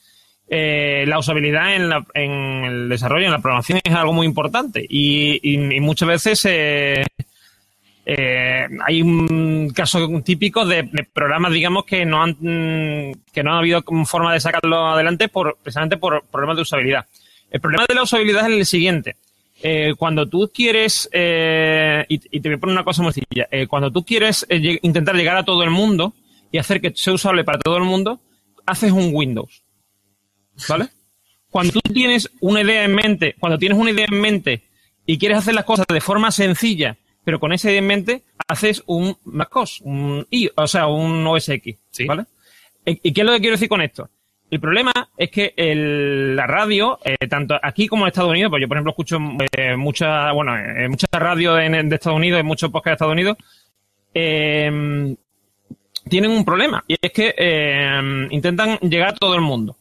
[0.47, 2.31] eh, la usabilidad en, la- en
[2.65, 7.03] el desarrollo, en la programación es algo muy importante y, y- y muchas veces eh,
[8.05, 13.59] eh, hay un caso típico de, programas, digamos, que no han mm, que no ha
[13.59, 17.05] habido forma de sacarlo adelante por precisamente por problemas de usabilidad.
[17.49, 19.15] El problema de la usabilidad es el siguiente.
[19.63, 23.47] Eh, cuando tú quieres, eh, y, y te voy a poner una cosa muy sencilla,
[23.67, 26.13] cuando tú quieres intentar llegar a todo el mundo
[26.51, 28.19] y hacer que sea usable para todo el mundo,
[28.65, 29.63] haces un Windows.
[30.69, 30.89] ¿Vale?
[31.49, 34.63] Cuando tú tienes una idea en mente, cuando tienes una idea en mente
[35.05, 39.17] y quieres hacer las cosas de forma sencilla, pero con idea en mente, haces un
[39.25, 42.05] MacOS, un I, o sea, un OS X, Sí.
[42.05, 42.23] ¿vale?
[42.85, 44.09] ¿Y qué es lo que quiero decir con esto?
[44.51, 48.61] El problema es que el- la radio, eh, tanto aquí como en Estados Unidos, pues
[48.61, 49.17] yo por ejemplo escucho
[49.57, 53.37] eh, mucha, bueno, eh, mucha radio de, de Estados Unidos, muchos podcasts de Estados Unidos,
[54.13, 55.15] eh,
[56.07, 59.75] tienen un problema y es que eh, intentan llegar a todo el mundo.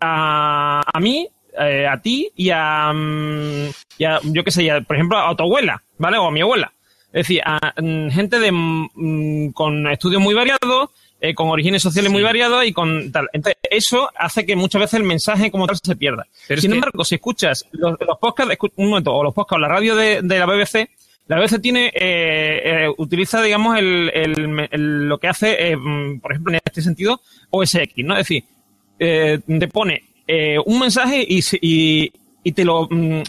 [0.00, 1.28] A, a mí,
[1.60, 3.68] eh, a ti y a, mm,
[3.98, 6.16] y a, yo qué sé, y a, por ejemplo, a tu abuela, ¿vale?
[6.16, 6.72] O a mi abuela.
[7.12, 10.90] Es decir, a mm, gente de, mm, con estudios muy variados,
[11.20, 13.28] eh, con orígenes sociales muy variados y con tal.
[13.32, 16.26] Entonces, eso hace que muchas veces el mensaje como tal se pierda.
[16.46, 19.56] Pero Sin que- embargo, si escuchas los, los podcasts, escu- un momento, o los podcasts
[19.56, 20.88] o la radio de, de la BBC,
[21.26, 26.20] la BBC tiene, eh, eh, utiliza, digamos, el, el- el- lo que hace, eh, mm,
[26.20, 28.14] por ejemplo, en este sentido, OSX, ¿no?
[28.14, 28.44] Es decir,
[28.98, 30.02] eh, te pone
[30.66, 32.12] un mensaje y, y,
[32.44, 33.22] y te lo mm,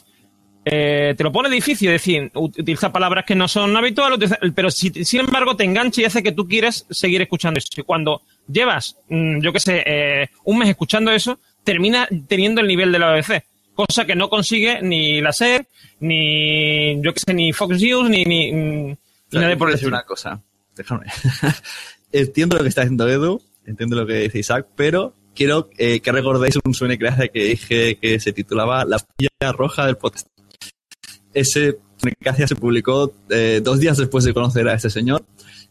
[0.71, 4.69] eh, te lo pone difícil, es decir, ut- utiliza palabras que no son habituales, pero
[4.71, 7.67] si, sin embargo te engancha y hace que tú quieras seguir escuchando eso.
[7.77, 12.67] Y cuando llevas, mm, yo qué sé, eh, un mes escuchando eso, termina teniendo el
[12.67, 13.43] nivel de la BBC,
[13.73, 15.65] cosa que no consigue ni la SER,
[15.99, 18.97] ni, yo qué sé, ni Fox News, ni, ni, mm,
[19.31, 20.41] ni por decir una cosa.
[20.75, 21.05] Déjame.
[22.11, 26.11] entiendo lo que está haciendo Edu, entiendo lo que dice Isaac, pero quiero eh, que
[26.11, 30.27] recordéis un sueño que dije que se titulaba La pilla roja del podcast.
[31.33, 35.25] Ese Sueño se publicó eh, dos días después de conocer a este señor,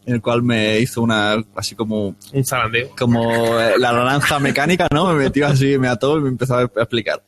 [0.05, 2.91] en el cual me hizo una, así como, Un zalandeo.
[2.97, 5.11] como eh, la naranja mecánica, ¿no?
[5.11, 7.23] Me metió así, me ató y me empezó a a explicar.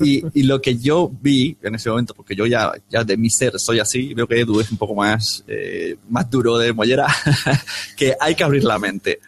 [0.00, 3.30] Y, y lo que yo vi en ese momento, porque yo ya, ya de mi
[3.30, 7.06] ser soy así, veo que Edu es un poco más, eh, más duro de mollera,
[7.96, 9.20] que hay que abrir la mente.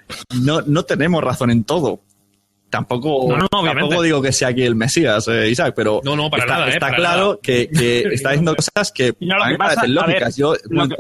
[0.43, 2.01] No, no tenemos razón en todo.
[2.71, 6.55] Tampoco, tampoco digo que sea aquí el Mesías, eh, Isaac, pero no, no, para está,
[6.55, 7.39] nada, eh, está para claro nada.
[7.43, 10.03] que, que está diciendo cosas que No, lo a mí que me pasa- parecen a
[10.07, 10.37] ver, lógicas.
[10.37, 10.97] Yo, lo que-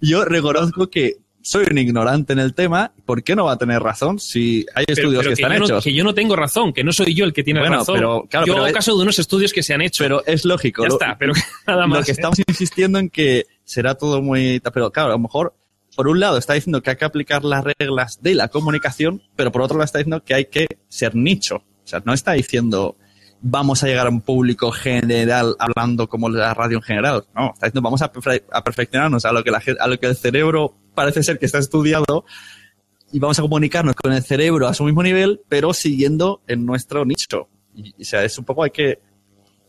[0.00, 2.92] lo reconozco que soy un ignorante en el tema.
[3.06, 5.84] ¿Por qué no va a tener razón si hay Pero- estudios pero que están hechos?
[5.84, 7.94] que yo no tengo razón, que no soy yo el que tiene Bueno, razón.
[7.94, 10.04] pero, claro, yo pero hago es- caso de unos estudios que se han hecho.
[10.04, 10.82] Pero es lógico.
[10.82, 11.32] ya lo- está, pero
[11.66, 12.00] nada más.
[12.00, 12.14] Lo que ¿eh?
[12.14, 14.60] estamos insistiendo en que será todo muy...
[14.60, 15.54] Pero claro, a lo mejor,
[15.98, 19.50] por un lado está diciendo que hay que aplicar las reglas de la comunicación, pero
[19.50, 21.56] por otro lado está diciendo que hay que ser nicho.
[21.56, 22.96] O sea, no está diciendo
[23.40, 27.24] vamos a llegar a un público general hablando como la radio en general.
[27.34, 30.06] No, está diciendo vamos a, perfe- a perfeccionarnos a lo, que la, a lo que
[30.06, 32.24] el cerebro parece ser que está estudiado
[33.10, 37.04] y vamos a comunicarnos con el cerebro a su mismo nivel, pero siguiendo en nuestro
[37.04, 37.48] nicho.
[37.74, 39.00] Y, o sea, es un poco hay que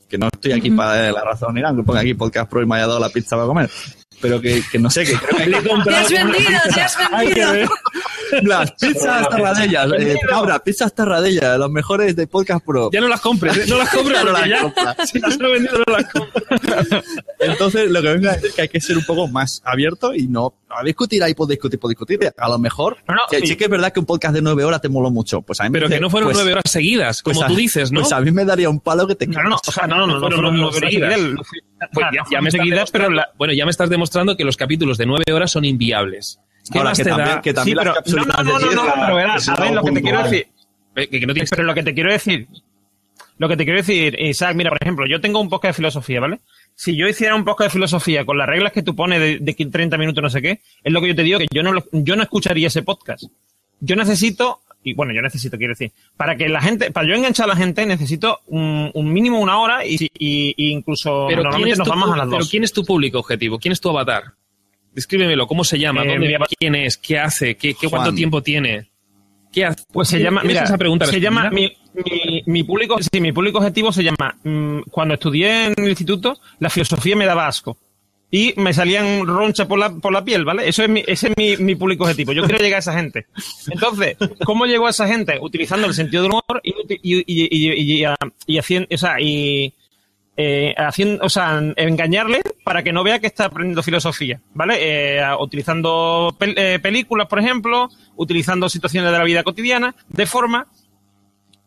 [0.07, 2.61] que no estoy aquí para darle la razón ni nada, que ponga aquí podcast pro
[2.61, 3.69] y me haya dado la pizza para comer.
[4.21, 6.59] Pero que, que no sé, que creo que ¡Te has vendido!
[6.73, 7.69] ¡Te has vendido!
[8.43, 12.89] las pizzas tarradellas, eh, cabra, pizzas tarradellas, los mejores de podcast pro.
[12.91, 13.65] Ya no las compres, ¿eh?
[13.67, 14.95] no las compres Ya no las ya, compras.
[15.11, 16.43] si las he vendido no las compres.
[17.39, 20.13] Entonces, lo que vengo a decir es que hay que ser un poco más abierto
[20.13, 20.53] y no
[20.85, 22.19] discutir ahí por discutir, por discutir.
[22.37, 23.47] A lo mejor, No, no, que sí.
[23.47, 25.41] sí que es verdad que un podcast de nueve horas te moló mucho.
[25.41, 27.49] Pues a mí me Pero que no fueron pues- nueve horas seguidas, pues como a-
[27.49, 28.01] tú dices, ¿no?
[28.01, 30.05] Pues a mí me daría un palo que te No, no, no, o sea, no,
[30.05, 31.19] no, no, no seguidas.
[31.93, 35.05] Pues ya, no me seguidas, pero Bueno, ya me estás demostrando que los capítulos de
[35.05, 36.39] nueve horas son inviables.
[36.71, 37.41] ¿Qué Ahora, más que te también, da?
[37.41, 39.55] que también Sí, las pero- cápsulas no, no, de no, no, no, pero verás, a
[39.55, 40.47] ver, lo que te quiero decir,
[40.95, 42.47] Eh, Que, que no tienes Pero lo que te quiero decir,
[43.37, 46.19] lo que te quiero decir, Isaac, mira, por ejemplo, yo tengo un podcast de filosofía,
[46.19, 46.39] ¿vale?
[46.75, 49.53] Si yo hiciera un podcast de filosofía con las reglas que tú pones de, de
[49.53, 51.85] 30 minutos, no sé qué, es lo que yo te digo, que yo no, lo-
[51.91, 53.23] yo no escucharía ese podcast.
[53.79, 57.45] Yo necesito, y bueno, yo necesito, quiero decir, para que la gente, para yo enganchar
[57.45, 61.43] a la gente, necesito un, un mínimo una hora y, y- y incluso Pero, ¿quién
[61.43, 62.49] normalmente nos tu, vamos a las pero dos.
[62.49, 63.57] ¿quién es tu público objetivo?
[63.59, 64.23] ¿Quién es tu avatar?
[64.99, 66.03] Descríbemelo, ¿cómo se llama?
[66.03, 66.97] Eh, ¿Dónde, ¿Quién es?
[66.97, 67.55] ¿Qué hace?
[67.55, 68.89] ¿Qué, qué, ¿Cuánto tiempo tiene?
[69.51, 69.83] ¿Qué hace?
[69.91, 73.31] Pues se ¿Tienes- llama, mira, esa pregunta se llama, mi, mi, mi público, sí, mi
[73.31, 77.77] público objetivo se llama, mm, cuando estudié en el instituto, la filosofía me daba asco.
[78.31, 80.69] Y me salían ronchas por la, por la piel, ¿vale?
[80.69, 82.31] Eso es mi, ese es mi, mi público objetivo.
[82.31, 83.25] Yo quiero llegar a esa gente.
[83.71, 85.39] Entonces, ¿cómo llego a esa gente?
[85.41, 88.05] Utilizando el sentido del humor y, y, y, y, y, y-
[88.45, 89.73] y haciendo, o sea, y,
[90.41, 94.77] eh, haciendo, o sea, engañarle para que no vea que está aprendiendo filosofía, ¿vale?
[94.79, 100.67] Eh, utilizando eh, películas, por ejemplo, utilizando situaciones de la vida cotidiana, de forma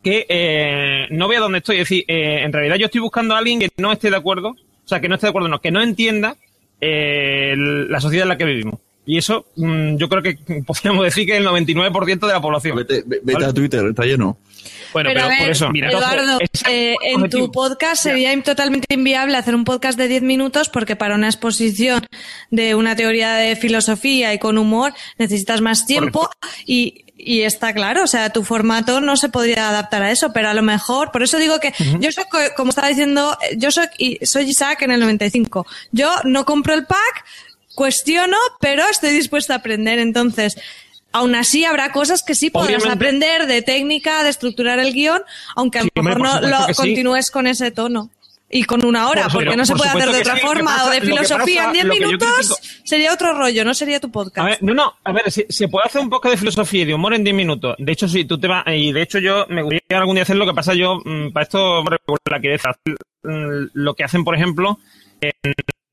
[0.03, 1.77] que eh, no vea dónde estoy.
[1.77, 4.49] Es decir, eh, en realidad yo estoy buscando a alguien que no esté de acuerdo,
[4.49, 6.37] o sea, que no esté de acuerdo, no, que no entienda
[6.81, 8.81] eh, la sociedad en la que vivimos.
[9.05, 10.37] Y eso, mm, yo creo que
[10.67, 12.77] podríamos decir que el 99% de la población.
[12.77, 13.47] Vete, ve- vete ¿Vale?
[13.47, 14.39] a Twitter, está lleno.
[14.93, 16.39] Bueno, Pero pero, a ver, por eso, mira, Eduardo,
[16.69, 21.15] eh, en tu podcast sería totalmente inviable hacer un podcast de 10 minutos porque para
[21.15, 22.07] una exposición
[22.51, 26.29] de una teoría de filosofía y con humor necesitas más tiempo
[26.67, 30.51] y, y está claro, o sea, tu formato no se podría adaptar a eso, pero
[30.51, 33.71] a lo mejor, por eso digo que yo soy, co- como estaba diciendo, eh, yo
[33.73, 35.67] soy, y- soy Isaac en el 95.
[35.91, 37.25] Yo no compro el pack,
[37.75, 40.57] cuestiono, pero estoy dispuesta a aprender, entonces...
[41.15, 42.95] Aún así habrá cosas que sí podrás Obviamente.
[42.95, 45.21] aprender de técnica, de estructurar el guion,
[45.57, 46.73] aunque a lo Sí, mejor no lo sí.
[46.73, 48.09] continúes con ese tono.
[48.49, 50.41] Y con una hora, Por porque no se por puede hacer de otra sí.
[50.41, 53.35] Forma, pasa- o de filosofía pasa- en 10 lo que yo minutos, critico- sería otro
[53.35, 54.39] rollo, no sería tu podcast.
[54.39, 56.85] A ver, no, no, a ver, si, se puede hacer un podcast de filosofía y
[56.87, 57.77] de humor en 10 minutos.
[57.79, 60.37] De hecho, sí, tú te vas, y de hecho yo me gustaría algún día hacer
[60.37, 61.85] lo que pasa yo, mm, para esto,
[62.31, 62.75] la que hacer
[63.23, 64.79] mm, lo que hacen, por ejemplo,
[65.21, 65.33] en,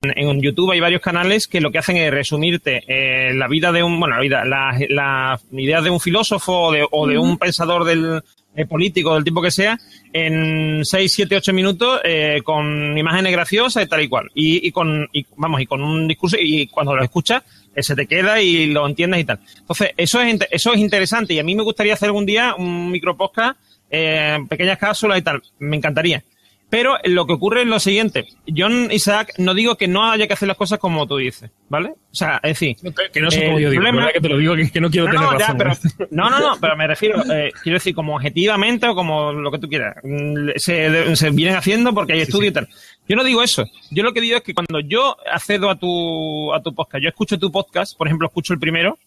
[0.02, 3.84] en YouTube hay varios canales que lo que hacen es resumirte eh, la vida de
[3.84, 7.38] un, bueno, la vida, las las ideas de un filósofo o de, o de un
[7.38, 8.24] pensador del
[8.56, 9.78] eh, político, del tipo que sea,
[10.14, 14.30] en 6, 7, 8 minutos, eh, con imágenes graciosas y tal y cual.
[14.34, 17.44] Y, y con, y, vamos, y con un discurso, y cuando lo escuchas,
[17.76, 19.40] eh, se te queda y lo entiendes y tal.
[19.58, 22.90] Entonces, eso es, eso es interesante y a mí me gustaría hacer algún día un
[22.90, 23.60] micro podcast,
[23.92, 25.44] eh, pequeñas cápsulas y tal.
[25.60, 26.24] Me encantaría.
[26.70, 28.28] Pero lo que ocurre es lo siguiente.
[28.56, 31.90] John Isaac, no digo que no haya que hacer las cosas como tú dices, ¿vale?
[32.12, 32.76] O sea, es decir...
[33.12, 34.14] que no sé eh, cómo yo digo, problema- ¿verdad?
[34.14, 35.58] que te lo digo, que, que no quiero no, tener no, ya, razón.
[35.58, 36.08] pero, ¿eh?
[36.12, 39.58] no, no, no, pero me refiero, eh, quiero decir, como objetivamente o como lo que
[39.58, 39.96] tú quieras.
[40.04, 42.68] Mm, Se, se vienen haciendo porque hay estudios y tal.
[43.08, 43.66] Yo no digo eso.
[43.90, 47.10] Yo lo que digo es que cuando yo accedo a tu, a tu podcast, yo
[47.10, 49.00] escucho tu podcast, por ejemplo, escucho el primero,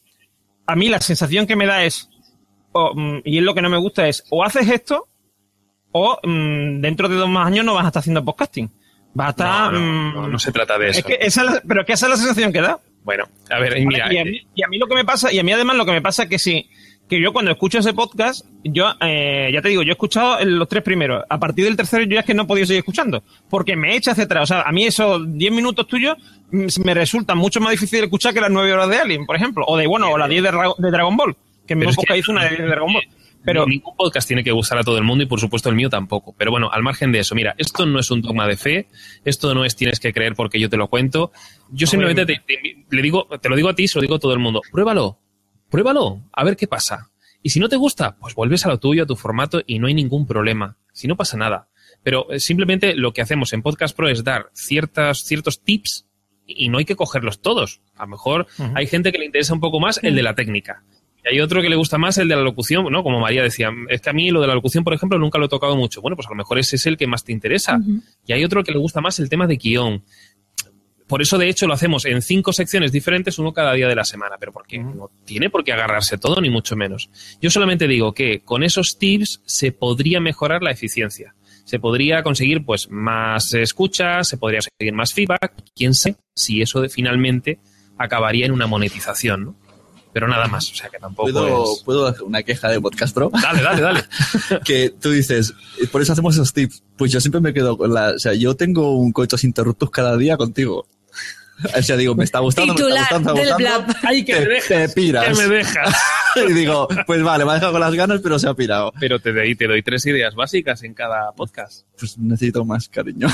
[0.67, 2.09] a mí la sensación que me da es,
[2.73, 5.07] o, mm, y es lo que no me gusta, es o haces esto
[5.93, 8.71] o mm, dentro de dos más años no vas a estar haciendo podcasting.
[9.15, 9.73] Vas a estar...
[9.73, 10.99] No, no, mm, no, no se trata de eso.
[11.01, 12.79] es que esa es la- pero que esa es la sensación que da.
[13.05, 15.33] Bueno, a ver, y mira, y, a mí, y a mí lo que me pasa,
[15.33, 16.69] y a mí además lo que me pasa es que sí,
[17.09, 20.69] que yo cuando escucho ese podcast, yo, eh, ya te digo, yo he escuchado los
[20.69, 21.25] tres primeros.
[21.29, 23.97] A partir del tercero yo ya es que no he podido seguir escuchando, porque me
[23.97, 24.45] echa hacia atrás.
[24.45, 26.17] O sea, a mí esos 10 minutos tuyos
[26.53, 29.35] mm, me resultan mucho más difícil de escuchar que las 9 horas de Alien, por
[29.37, 31.37] ejemplo, o de, bueno, o las 10 de, Ra- de Dragon Ball,
[31.67, 33.05] que mi Pero es podcast hizo una de 10 de Dragon Ball.
[33.45, 35.91] Pero ningún podcast tiene que gustar a todo el mundo y por supuesto el mío
[35.91, 36.35] tampoco.
[36.37, 38.89] Pero bueno, al margen de eso, mira, esto no es un dogma de fe,
[39.25, 41.33] esto no es tienes que creer porque yo te lo cuento.
[41.71, 42.43] Yo simplemente te,
[42.91, 44.61] le digo, te lo digo a ti, se lo digo a todo el mundo.
[44.71, 45.19] Pruébalo,
[45.71, 47.11] pruébalo, a ver qué pasa.
[47.43, 49.89] Y si no te gusta, pues vuelves a lo tuyo, a tu formato y no
[49.89, 50.79] hay ningún problema.
[50.93, 51.69] Si no pasa nada.
[52.03, 56.07] Pero eh, simplemente lo que hacemos en Podcast Pro es dar ciertas, ciertos tips
[56.47, 57.81] y no hay que cogerlos todos.
[57.97, 60.85] A lo mejor hay gente que le interesa un poco más el de la técnica.
[61.25, 63.03] Y hay otro que le gusta más el de la locución, ¿no?
[63.03, 65.47] Como María decía, es que a mí lo de la locución, por ejemplo, nunca lo
[65.47, 66.01] he tocado mucho.
[66.01, 67.79] Bueno, pues a lo mejor ese es el que más te interesa.
[68.27, 70.03] Y hay otro que le gusta más el tema de guion.
[71.07, 74.05] Por eso, de hecho, lo hacemos en cinco secciones diferentes, uno cada día de la
[74.05, 77.11] semana, pero porque no tiene por qué agarrarse todo, ni mucho menos.
[77.41, 82.65] Yo solamente digo que con esos tips se podría mejorar la eficiencia se podría conseguir
[82.65, 87.61] pues más escuchas, se podría conseguir más feedback, quién sabe si eso de, finalmente
[87.99, 89.57] acabaría en una monetización, ¿no?
[90.13, 91.83] Pero nada más, o sea que tampoco ¿Puedo, es...
[91.85, 93.31] ¿Puedo hacer una queja de Podcast Pro?
[93.33, 94.05] Dale, dale, dale.
[94.65, 95.55] que tú dices,
[95.91, 96.83] por eso hacemos esos tips.
[96.97, 98.11] Pues yo siempre me quedo con la...
[98.11, 100.87] O sea, yo tengo un coitos interruptos cada día contigo.
[101.77, 103.95] O sea, digo, me está gustando, me está gustando, me está gustando.
[104.03, 105.39] Ay, que te, me dejas, te piras.
[105.39, 105.97] Que me dejas.
[106.49, 108.93] y digo, pues vale, me ha dejado con las ganas, pero se ha pirado.
[108.99, 111.87] Pero te doy, te doy tres ideas básicas en cada podcast.
[111.99, 113.29] Pues necesito más cariño.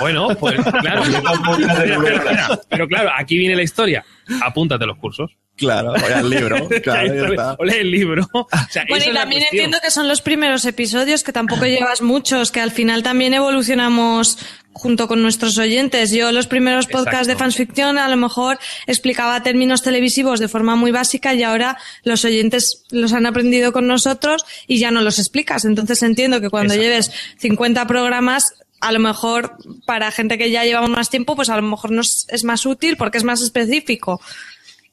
[0.00, 1.02] Bueno, pues claro.
[1.02, 2.60] Espera.
[2.68, 4.04] Pero claro, aquí viene la historia.
[4.42, 5.36] Apúntate los cursos.
[5.58, 6.68] Claro, o al libro.
[6.82, 7.56] Claro, ya está.
[7.58, 8.28] O lee el libro.
[8.32, 12.50] O sea, Bueno, y también entiendo que son los primeros episodios, que tampoco llevas muchos,
[12.52, 14.38] que al final también evolucionamos
[14.72, 16.12] junto con nuestros oyentes.
[16.12, 17.44] Yo los primeros podcasts de Exacto.
[17.44, 22.84] fansficción a lo mejor explicaba términos televisivos de forma muy básica y ahora los oyentes
[22.90, 25.64] los han aprendido con nosotros y ya no los explicas.
[25.64, 26.88] Entonces entiendo que cuando Exacto.
[26.88, 29.56] lleves 50 programas a lo mejor
[29.86, 32.96] para gente que ya llevamos más tiempo, pues a lo mejor nos es más útil
[32.96, 34.20] porque es más específico.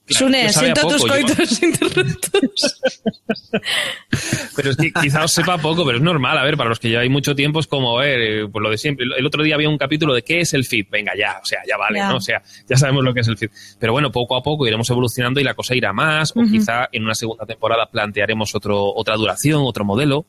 [0.08, 2.82] Claro, Sune, yo sabe a siento tus poco, yo- coitos interruptos.
[4.56, 6.38] Pero es que quizá os sepa poco, pero es normal.
[6.38, 8.70] A ver, para los que lleváis mucho tiempo es como, a ver, eh, pues lo
[8.70, 9.06] de siempre.
[9.18, 10.88] El otro día había un capítulo de qué es el feed.
[10.92, 12.10] Venga, ya, o sea, ya vale, Ya.
[12.10, 12.18] ¿no?
[12.18, 13.50] O sea, ya sabemos lo que es el feed.
[13.80, 17.04] Pero bueno, poco a poco iremos evolucionando y la cosa irá más, o quizá en
[17.04, 20.26] una segunda temporada plantearemos otro, otra duración, otro modelo.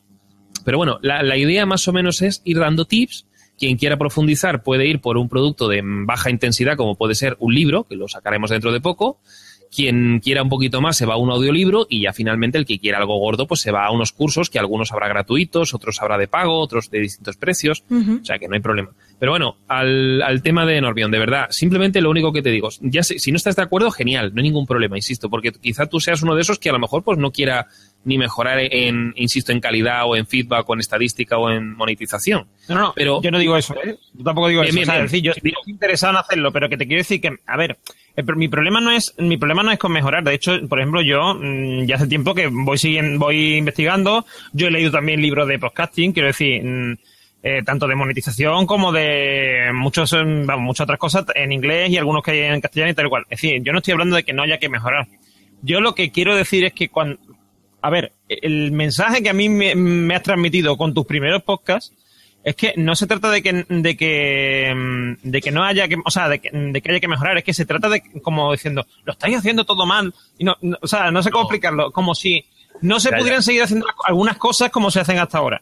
[0.64, 3.26] Pero bueno, la, la idea más o menos es ir dando tips.
[3.58, 7.54] Quien quiera profundizar puede ir por un producto de baja intensidad, como puede ser un
[7.54, 9.20] libro, que lo sacaremos dentro de poco.
[9.74, 12.78] Quien quiera un poquito más se va a un audiolibro y ya finalmente el que
[12.78, 16.16] quiera algo gordo pues se va a unos cursos que algunos habrá gratuitos, otros habrá
[16.18, 17.84] de pago, otros de distintos precios.
[17.90, 18.90] O sea que no hay problema.
[19.18, 22.68] Pero bueno, al, al tema de Norbion, de verdad, simplemente lo único que te digo,
[22.80, 25.86] ya si, si no estás de acuerdo, genial, no hay ningún problema, insisto, porque quizá
[25.86, 27.66] tú seas uno de esos que a lo mejor pues no quiera
[28.04, 32.46] ni mejorar en, insisto, en calidad o en feedback o en estadística o en monetización.
[32.68, 33.96] No, no, Pero- yo no digo eso, ¿eh?
[34.14, 34.76] Yo tampoco digo Bien, eso.
[34.76, 35.06] bien, o sea, bien.
[35.06, 37.78] decir, yo estoy interesado en hacerlo, pero que te quiero decir que, a ver,
[38.36, 40.24] mi problema no es, mi problema no es con mejorar.
[40.24, 44.24] De hecho, por ejemplo, yo mm, ya hace tiempo que voy siguiendo, voy investigando.
[44.52, 46.96] Yo he leído también libros de podcasting, quiero decir, mm,
[47.42, 52.22] eh, tanto de monetización como de muchos, mm, muchas otras cosas en inglés y algunos
[52.22, 53.24] que hay en castellano y tal cual.
[53.28, 55.06] Es decir, yo no estoy hablando de que no haya que mejorar.
[55.62, 57.18] Yo lo que quiero decir es que cuando,
[57.82, 61.94] a ver, el mensaje que a mí me has transmitido con tus primeros podcasts
[62.46, 66.10] es que no se trata de que, de que, de que no haya que, o
[66.12, 68.86] sea, de que, de que haya que mejorar, es que se trata de, como diciendo,
[69.04, 70.14] lo estáis haciendo todo mal.
[70.38, 72.44] Y no, no- o sea, no sé cómo explicarlo, como si
[72.82, 75.60] no se pudieran seguir haciendo algunas cosas como se hacen hasta ahora.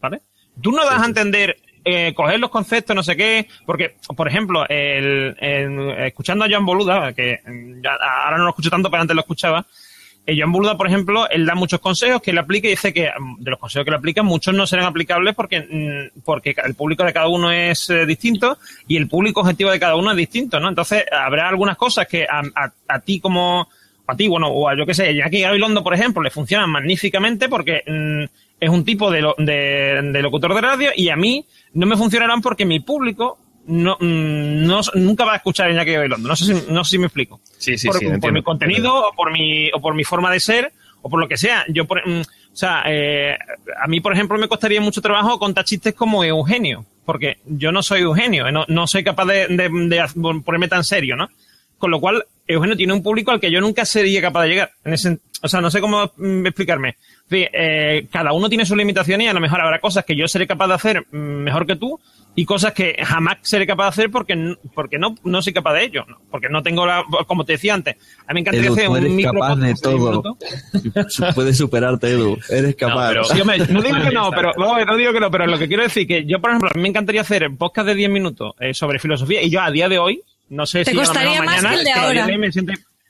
[0.00, 0.22] ¿Vale?
[0.62, 4.66] Tú no das a entender, eh, coger los conceptos, no sé qué, porque, por ejemplo,
[4.68, 7.40] el, el- escuchando a Joan Boluda, que
[7.82, 7.90] ya,
[8.24, 9.66] ahora no lo escucho tanto, pero antes lo escuchaba,
[10.26, 13.10] eh, Joan Boluda, por ejemplo, él da muchos consejos que él aplica y dice que
[13.18, 16.74] mm, de los consejos que le aplica, muchos no serán aplicables porque, mm, porque el
[16.74, 18.56] público de cada uno es eh, distinto
[18.88, 20.68] y el público objetivo de cada uno es distinto, ¿no?
[20.68, 23.68] Entonces, habrá algunas cosas que a, a- a ti como,
[24.06, 27.48] a ti, bueno, o a yo qué sé, Jackie Gabilondo, por ejemplo, le funcionan magníficamente
[27.48, 28.24] porque mm,
[28.60, 31.44] es un tipo de, lo- de, de locutor de radio y a mí
[31.74, 35.92] no me funcionarán porque mi público no, mm, no nunca va a escuchar a Iñaki
[35.92, 36.28] Gabilondo.
[36.28, 38.04] No sé si, no sé si me explico Sí, sí, por, sí.
[38.04, 38.38] por entiendo.
[38.38, 41.36] mi contenido o por mi, o por mi forma de ser o por lo que
[41.36, 41.64] sea.
[41.68, 43.36] Yo, por, mm, o sea, eh,
[43.82, 47.82] a mí, por ejemplo, me costaría mucho trabajo contar chistes como Eugenio, porque yo no
[47.82, 50.04] soy Eugenio, eh, no, no soy capaz de, de, de
[50.44, 51.28] ponerme tan serio, ¿no?
[51.78, 54.70] Con lo cual, Eugenio tiene un público al que yo nunca sería capaz de llegar.
[54.84, 56.96] En ese, o sea, no sé cómo mm, explicarme.
[57.26, 60.28] Fin, eh, cada uno tiene sus limitaciones y a lo mejor habrá cosas que yo
[60.28, 61.98] seré capaz de hacer mejor que tú
[62.36, 65.84] y cosas que jamás seré capaz de hacer porque, porque no, no soy capaz de
[65.84, 66.04] ello.
[66.06, 66.18] ¿no?
[66.30, 67.96] Porque no tengo la, como te decía antes,
[68.26, 70.36] a mí me encantaría hacer un eres micro capaz de todo.
[71.34, 72.36] Puedes superarte, Edu.
[72.50, 73.08] Eres capaz.
[73.08, 75.58] pero- Sí, hombre, no digo que no, pero no, no digo que no, pero lo
[75.58, 78.10] que quiero decir que yo, por ejemplo, a mí me encantaría hacer podcast de 10
[78.10, 80.20] minutos eh, sobre filosofía y yo a día de hoy,
[80.50, 82.26] no sé Te si a lo costaría mejor más mañana, que el de ahora.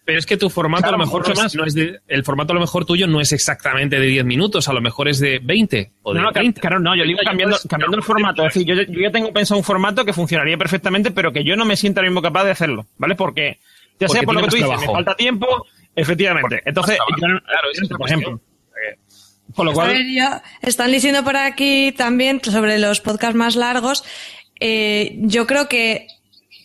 [0.05, 2.52] Pero es que tu formato a lo mejor no es, no es de, el formato
[2.52, 5.40] a lo mejor tuyo no es exactamente de 10 minutos, a lo mejor es de
[5.42, 6.61] 20 o de no, 30.
[6.61, 8.46] Claro, no, yo digo cambiando, cambiando el formato.
[8.46, 11.57] Es decir, yo, yo ya tengo pensado un formato que funcionaría perfectamente, pero que yo
[11.57, 13.14] no me siento ahora mismo capaz de hacerlo, ¿vale?
[13.14, 13.61] Porque,
[13.98, 15.46] ya sea por lo que tú dices, me falta tiempo,
[15.96, 16.61] efectivamente.
[16.66, 17.40] Entonces, yo, claro,
[17.72, 18.40] es por ejemplo.
[19.55, 19.90] Por lo cual...
[19.90, 20.24] A ver, yo,
[20.62, 24.05] están diciendo por aquí también sobre los podcasts más largos.
[24.61, 26.09] Eh, yo creo que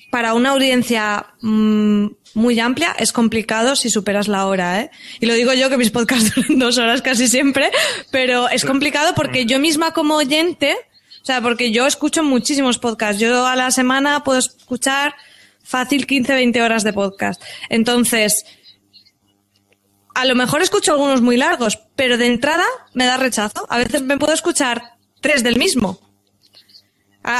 [0.09, 4.91] para una audiencia mmm, muy amplia es complicado si superas la hora, ¿eh?
[5.19, 7.71] Y lo digo yo que mis podcasts duran dos horas casi siempre,
[8.11, 10.75] pero es complicado porque yo misma como oyente,
[11.21, 13.21] o sea, porque yo escucho muchísimos podcasts.
[13.21, 15.15] Yo a la semana puedo escuchar
[15.63, 17.41] fácil 15, 20 horas de podcast.
[17.69, 18.45] Entonces,
[20.15, 23.65] a lo mejor escucho algunos muy largos, pero de entrada me da rechazo.
[23.69, 26.08] A veces me puedo escuchar tres del mismo.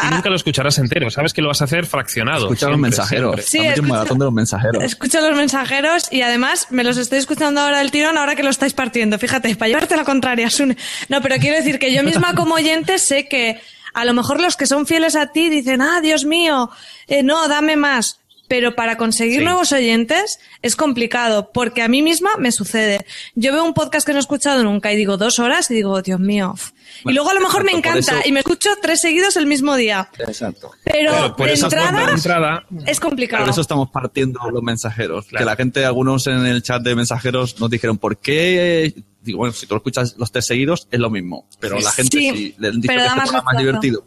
[0.04, 2.46] Y nunca lo escucharás entero, sabes que lo vas a hacer fraccionado.
[2.46, 3.46] Escucha los mensajeros.
[3.46, 4.84] Sí, escucho, maratón de los mensajeros.
[4.84, 8.50] Escucho los mensajeros y además me los estoy escuchando ahora del tirón, ahora que lo
[8.50, 9.18] estáis partiendo.
[9.18, 10.78] Fíjate, para llevarte la contraria, Sune.
[11.08, 13.60] No, pero quiero decir que yo misma como oyente sé que
[13.94, 16.70] a lo mejor los que son fieles a ti dicen, ah, Dios mío,
[17.08, 18.20] eh, no, dame más
[18.50, 19.46] pero para conseguir sí.
[19.46, 23.06] nuevos oyentes es complicado, porque a mí misma me sucede.
[23.36, 26.02] Yo veo un podcast que no he escuchado nunca y digo dos horas y digo,
[26.02, 26.56] Dios mío.
[27.04, 28.16] Bueno, y luego a lo mejor me encanta eso...
[28.26, 30.10] y me escucho tres seguidos el mismo día.
[30.18, 30.72] Exacto.
[30.84, 33.44] Pero, pero por de, entrada, de entrada es complicado.
[33.44, 35.28] Por eso estamos partiendo los mensajeros.
[35.28, 35.44] Claro.
[35.44, 39.54] Que la gente, algunos en el chat de mensajeros nos dijeron, ¿por qué digo, bueno,
[39.54, 41.46] si tú lo escuchas los tres seguidos, es lo mismo.
[41.60, 44.04] Pero la gente sí, si le dice pero que da es más más divertido.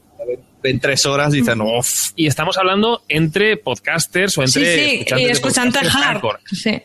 [0.65, 2.11] En tres horas dicen, uff.
[2.17, 6.39] Y estamos hablando entre podcasters o entre sí, sí, escuchantes, y escuchantes hardcore.
[6.47, 6.83] Sí.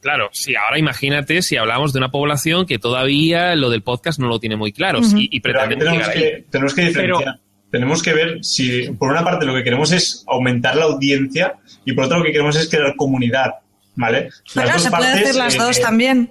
[0.00, 4.28] Claro, sí, ahora imagínate si hablamos de una población que todavía lo del podcast no
[4.28, 5.20] lo tiene muy claro uh -huh.
[5.20, 6.44] y, y pretendemos tenemos llegar que, ahí.
[6.50, 7.34] Tenemos que diferenciar.
[7.34, 11.56] Pero, tenemos que ver si, por una parte, lo que queremos es aumentar la audiencia
[11.84, 13.54] y por otra, lo que queremos es crear comunidad.
[13.96, 14.28] ¿Vale?
[14.54, 16.30] Las dos se puede hacer las eh, dos también.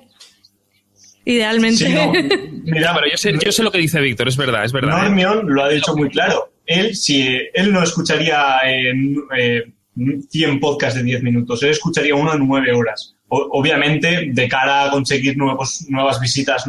[1.26, 1.86] Idealmente.
[1.86, 2.12] Sí, no,
[2.64, 5.02] mira, pero yo sé, yo sé lo que dice Víctor, es verdad, es verdad.
[5.02, 6.52] Normion lo ha dicho muy claro.
[6.66, 9.64] Él, si él no escucharía eh,
[10.30, 13.16] 100 podcasts de 10 minutos, él escucharía uno en 9 horas.
[13.28, 16.66] Obviamente, de cara a conseguir nuevos, nuevas visitas,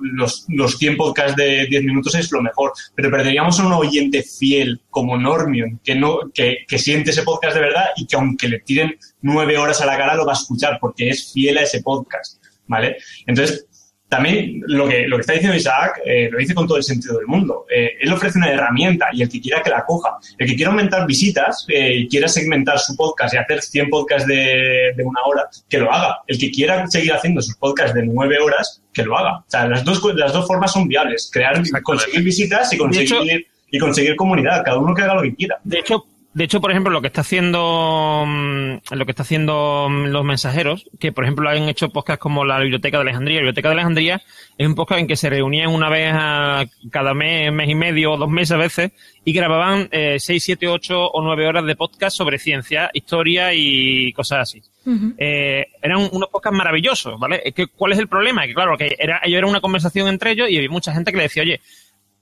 [0.00, 4.22] los, los 100 podcasts de 10 minutos es lo mejor, pero perderíamos a un oyente
[4.22, 8.48] fiel como Normion, que, no, que, que siente ese podcast de verdad y que aunque
[8.48, 11.62] le tiren 9 horas a la cara lo va a escuchar porque es fiel a
[11.62, 12.42] ese podcast.
[12.66, 12.98] ¿Vale?
[13.26, 13.66] Entonces,
[14.08, 17.18] también lo que, lo que está diciendo Isaac eh, lo dice con todo el sentido
[17.18, 17.66] del mundo.
[17.70, 20.16] Eh, él ofrece una herramienta y el que quiera que la coja.
[20.38, 24.26] El que quiera aumentar visitas eh, y quiera segmentar su podcast y hacer 100 podcasts
[24.26, 26.20] de, de, una hora, que lo haga.
[26.26, 29.38] El que quiera seguir haciendo sus podcasts de 9 horas, que lo haga.
[29.38, 31.30] O sea, las dos, las dos formas son viables.
[31.30, 34.64] Crear, conseguir visitas y conseguir, hecho, y conseguir comunidad.
[34.64, 35.60] Cada uno que haga lo que quiera.
[35.64, 36.06] De hecho,
[36.38, 41.10] de hecho, por ejemplo, lo que está haciendo lo que está haciendo los mensajeros, que
[41.10, 43.38] por ejemplo han hecho podcasts como la Biblioteca de Alejandría.
[43.38, 44.22] La Biblioteca de Alejandría
[44.56, 48.12] es un podcast en que se reunían una vez a cada mes, mes y medio
[48.12, 48.92] o dos meses a veces
[49.24, 54.12] y grababan eh, seis, siete, ocho o nueve horas de podcast sobre ciencia, historia y
[54.12, 54.62] cosas así.
[54.86, 55.14] Uh -huh.
[55.18, 57.42] eh, eran unos podcasts maravillosos, ¿vale?
[57.44, 58.46] Es que, ¿Cuál es el problema?
[58.46, 61.16] Que claro, que era, ello era una conversación entre ellos y había mucha gente que
[61.16, 61.60] le decía, oye,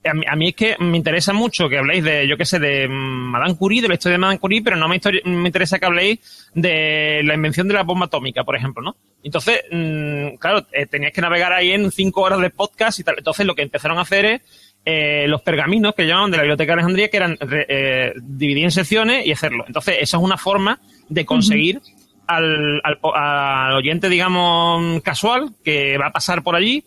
[0.09, 2.59] a mí, a mí, es que me interesa mucho que habléis de, yo qué sé,
[2.59, 5.87] de Madame Curie, de la historia de Madame Curie, pero no me, me, interesa que
[5.87, 8.97] habléis de la invención de la bomba atómica, por ejemplo, ¿no?
[9.23, 13.17] Entonces, mmm, claro, eh, tenías que navegar ahí en cinco horas de podcast y tal.
[13.19, 14.43] Entonces, lo que empezaron a hacer es
[14.85, 17.37] eh, los pergaminos que llamaban de la Biblioteca de Alejandría, que eran
[17.69, 19.65] eh, dividir en secciones y hacerlo.
[19.67, 22.25] Entonces, esa es una forma de conseguir uh -huh.
[22.29, 26.85] al, al, al oyente, digamos, casual, que va a pasar por allí,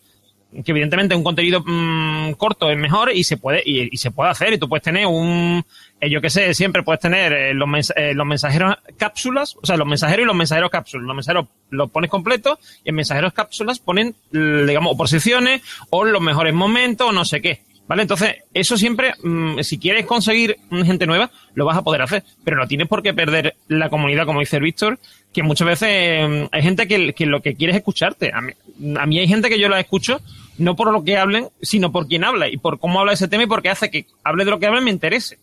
[0.51, 4.53] que evidentemente un contenido mmm, corto es mejor y se puede y, se puede hacer
[4.53, 5.63] y tú puedes tener un
[6.01, 9.65] eh, yo que sé siempre puedes tener eh, los, mens eh, los mensajeros cápsulas o
[9.65, 13.33] sea los mensajeros y los mensajeros cápsulas los mensajeros los pones completos y en mensajeros
[13.33, 18.03] cápsulas ponen digamos por secciones o los mejores momentos o no sé qué ¿Vale?
[18.03, 22.55] Entonces, eso siempre, mmm, si quieres conseguir gente nueva, lo vas a poder hacer, pero
[22.55, 24.99] no tienes por qué perder la comunidad, como dice Víctor,
[25.33, 28.31] que muchas veces eh, hay gente que, que, lo que quiere es escucharte.
[28.31, 28.53] A mí,
[28.95, 30.21] a mí hay gente que yo la escucho
[30.59, 33.43] no por lo que hablen, sino por quién habla y por cómo habla ese tema
[33.43, 35.39] y porque hace que hable de lo que hablen me interese.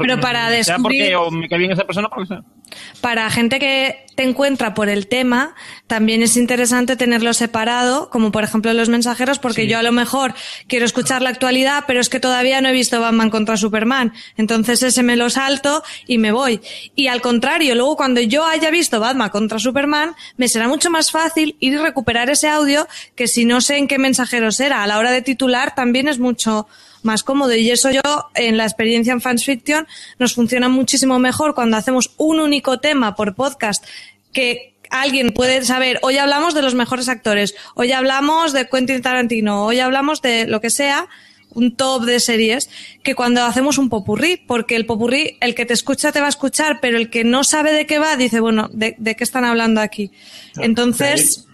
[0.00, 1.06] Pero para descubrir...
[1.06, 2.42] Sea porque o me cae bien esa persona, porque sea.
[3.00, 5.54] Para gente que te encuentra por el tema,
[5.86, 9.68] también es interesante tenerlo separado, como por ejemplo los mensajeros, porque sí.
[9.68, 10.34] yo a lo mejor
[10.66, 14.12] quiero escuchar la actualidad, pero es que todavía no he visto Batman contra Superman.
[14.36, 16.60] Entonces ese me lo salto y me voy.
[16.94, 21.10] Y al contrario, luego cuando yo haya visto Batman contra Superman, me será mucho más
[21.10, 24.82] fácil ir y recuperar ese audio que si no sé en qué mensajeros era.
[24.82, 26.66] A la hora de titular también es mucho
[27.04, 27.54] más cómodo.
[27.54, 28.00] Y eso yo,
[28.34, 29.86] en la experiencia en Fans Fiction,
[30.18, 33.84] nos funciona muchísimo mejor cuando hacemos un único tema por podcast
[34.32, 39.64] que alguien puede saber, hoy hablamos de los mejores actores, hoy hablamos de Quentin Tarantino,
[39.64, 41.08] hoy hablamos de lo que sea,
[41.50, 42.68] un top de series,
[43.02, 46.30] que cuando hacemos un popurrí, porque el popurrí, el que te escucha te va a
[46.30, 49.80] escuchar, pero el que no sabe de qué va, dice, bueno, ¿de, qué están hablando
[49.80, 50.10] aquí?
[50.58, 51.46] Entonces,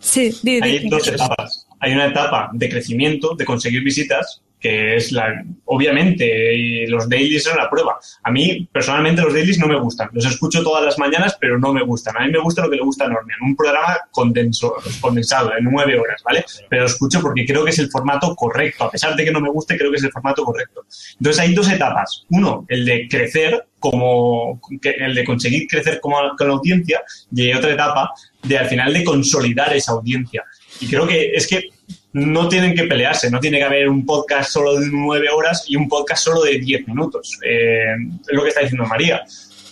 [0.00, 0.32] sí,
[0.62, 1.66] hay dos etapas.
[1.80, 7.58] Hay una etapa de crecimiento, de conseguir visitas, que es la, obviamente, los dailies son
[7.58, 7.98] la prueba.
[8.22, 10.08] A mí, personalmente, los dailies no me gustan.
[10.14, 12.16] Los escucho todas las mañanas, pero no me gustan.
[12.16, 15.98] A mí me gusta lo que le gusta a Normian, un programa condensado, en nueve
[15.98, 16.46] horas, ¿vale?
[16.70, 18.84] Pero lo escucho porque creo que es el formato correcto.
[18.84, 20.86] A pesar de que no me guste, creo que es el formato correcto.
[21.18, 22.24] Entonces, hay dos etapas.
[22.30, 27.74] Uno, el de crecer como el de conseguir crecer como, con la audiencia y otra
[27.74, 30.42] etapa de al final de consolidar esa audiencia.
[30.80, 31.68] Y creo que es que
[32.14, 35.74] no tienen que pelearse, no tiene que haber un podcast solo de nueve horas y
[35.74, 37.38] un podcast solo de diez minutos.
[37.44, 37.92] Eh,
[38.26, 39.24] es lo que está diciendo María.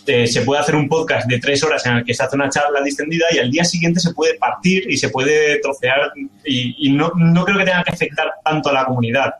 [0.04, 2.50] Eh, se puede hacer un podcast de tres horas en el que se hace una
[2.50, 6.12] charla distendida y al día siguiente se puede partir y se puede trocear
[6.44, 9.34] y, no, no, creo que tenga que afectar tanto a la comunidad.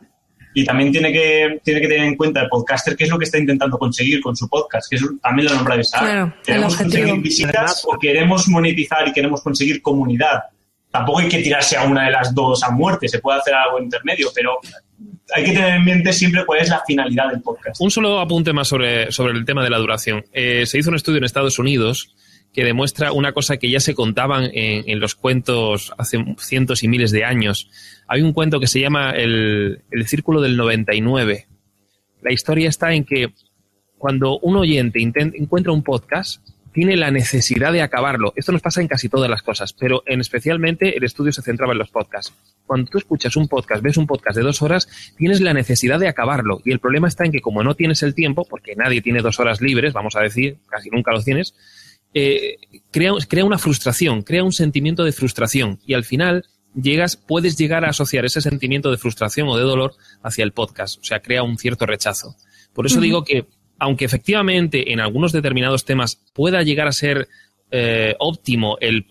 [0.53, 3.25] Y también tiene que, tiene que tener en cuenta el podcaster qué es lo que
[3.25, 6.41] está intentando conseguir con su podcast, que es también lo nombra Isaac.
[6.41, 10.43] ¿Queremos conseguir visitas o queremos monetizar y queremos conseguir comunidad?
[10.93, 13.79] Tampoco hay que tirarse a una de las dos a muerte, se puede hacer algo
[13.79, 14.59] intermedio, pero
[15.33, 17.81] hay que tener en mente siempre cuál es la finalidad del podcast.
[17.81, 20.23] Un solo apunte más sobre, sobre el tema de la duración.
[20.31, 22.15] Eh, se hizo un estudio en Estados Unidos
[22.53, 26.87] que demuestra una cosa que ya se contaban en, en, los cuentos hace cientos y
[26.87, 27.71] miles de años.
[28.07, 31.47] Hay un cuento que se llama El, el Círculo del 99.
[32.21, 33.33] La historia está en que
[33.97, 38.33] cuando un oyente encuentra un podcast, tiene la necesidad de acabarlo.
[38.35, 41.73] Esto nos pasa en casi todas las cosas, pero en especialmente el estudio se centraba
[41.73, 42.33] en los podcasts.
[42.65, 46.07] Cuando tú escuchas un podcast, ves un podcast de dos horas, tienes la necesidad de
[46.07, 46.61] acabarlo.
[46.65, 49.39] Y el problema está en que como no tienes el tiempo, porque nadie tiene dos
[49.39, 51.53] horas libres, vamos a decir, casi nunca los tienes,
[52.13, 52.57] eh,
[52.91, 55.79] crea, crea una frustración, crea un sentimiento de frustración.
[55.85, 56.45] Y al final
[56.75, 59.93] llegas, puedes llegar a asociar ese sentimiento de frustración o de dolor
[60.23, 60.99] hacia el podcast.
[60.99, 62.35] O sea, crea un cierto rechazo.
[62.73, 63.45] Por eso digo que
[63.79, 67.27] aunque efectivamente en algunos determinados temas pueda llegar a ser
[67.75, 69.07] eh, óptimo el,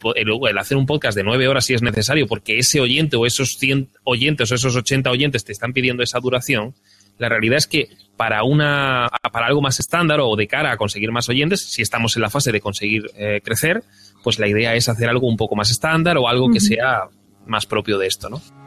[0.57, 3.89] hacer un podcast de nueve horas si es necesario, porque ese oyente o esos 100
[4.05, 6.75] oyentes o esos 80 oyentes te están pidiendo esa duración,
[7.19, 11.11] la realidad es que para, una, para algo más estándar o de cara a conseguir
[11.11, 13.83] más oyentes, si estamos en la fase de conseguir eh, crecer,
[14.23, 17.09] pues la idea es hacer algo un poco más estándar o algo que sea
[17.47, 18.62] más propio de esto, ¿no?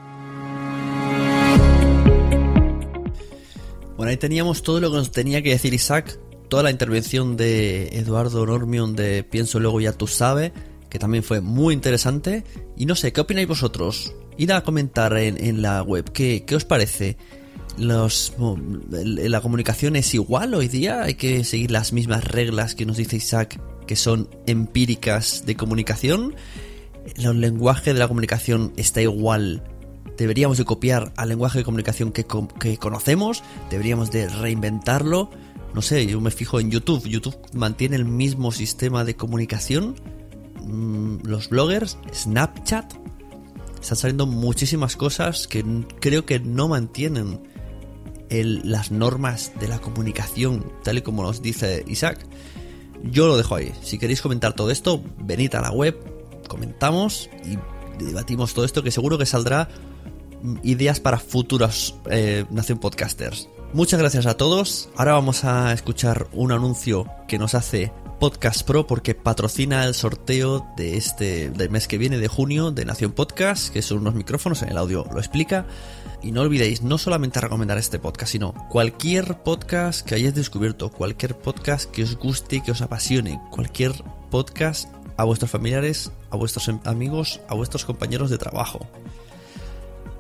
[3.98, 6.20] Bueno, ahí teníamos todo lo que nos tenía que decir Isaac,
[6.50, 10.52] toda la intervención de Eduardo Normion de Pienso Luego Ya Tú Sabes,
[10.90, 12.44] que también fue muy interesante.
[12.76, 14.14] Y no sé, ¿qué opináis vosotros?
[14.38, 17.16] Id a comentar en, la web, ¿qué, qué os parece?
[17.78, 21.04] ¿La comunicación es igual hoy día?
[21.04, 26.36] ¿Hay que seguir las mismas reglas que nos dice Isaac, que son empíricas de comunicación?
[27.16, 29.64] ¿El lenguaje de la comunicación está igual
[30.18, 32.26] deberíamos de copiar al lenguaje de comunicación que,
[32.78, 35.30] conocemos, deberíamos de reinventarlo.
[35.74, 37.08] No sé, yo me fijo en YouTube.
[37.08, 39.96] YouTube mantiene el mismo sistema de comunicación.
[40.64, 42.94] Mm, los bloggers, Snapchat,
[43.82, 45.64] están saliendo muchísimas cosas que
[46.00, 47.42] creo que no mantienen
[48.30, 52.26] las normas de la comunicación, tal y como nos dice Isaac.
[53.04, 53.72] Yo lo dejo ahí.
[53.84, 55.96] Si queréis comentar todo esto, venid a la web,
[56.48, 57.58] comentamos y
[58.04, 59.70] debatimos todo esto que seguro que saldrá
[60.64, 63.50] ideas para futuros eh, Nación Podcasters.
[63.74, 64.90] Muchas gracias a todos.
[64.96, 70.66] Ahora vamos a escuchar un anuncio que nos hace Podcast Pro porque patrocina el sorteo
[70.78, 74.62] de este del mes que viene de junio de Nación Podcast, que son unos micrófonos,
[74.62, 75.66] en el audio lo explica.
[76.24, 81.38] Y no olvidéis no solamente recomendar este podcast, sino cualquier podcast que hayáis descubierto, cualquier
[81.38, 83.92] podcast que os guste, que os apasione, cualquier
[84.32, 88.88] podcast a vuestros familiares, a vuestros amigos, a vuestros compañeros de trabajo.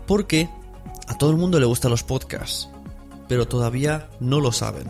[0.07, 0.49] Porque
[1.07, 2.69] a todo el mundo le gustan los podcasts,
[3.27, 4.89] pero todavía no lo saben.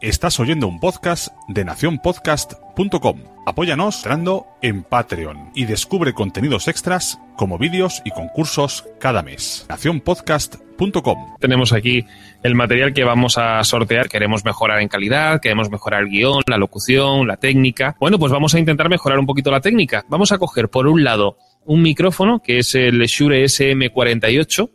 [0.00, 3.20] Estás oyendo un podcast de nacionpodcast.com.
[3.44, 9.66] Apóyanos entrando en Patreon y descubre contenidos extras como vídeos y concursos cada mes.
[9.68, 11.36] nacionpodcast.com.
[11.38, 12.06] Tenemos aquí
[12.42, 14.08] el material que vamos a sortear.
[14.08, 17.94] Queremos mejorar en calidad, queremos mejorar el guion, la locución, la técnica.
[18.00, 20.06] Bueno, pues vamos a intentar mejorar un poquito la técnica.
[20.08, 21.36] Vamos a coger por un lado
[21.70, 24.70] un micrófono que es el Shure SM48,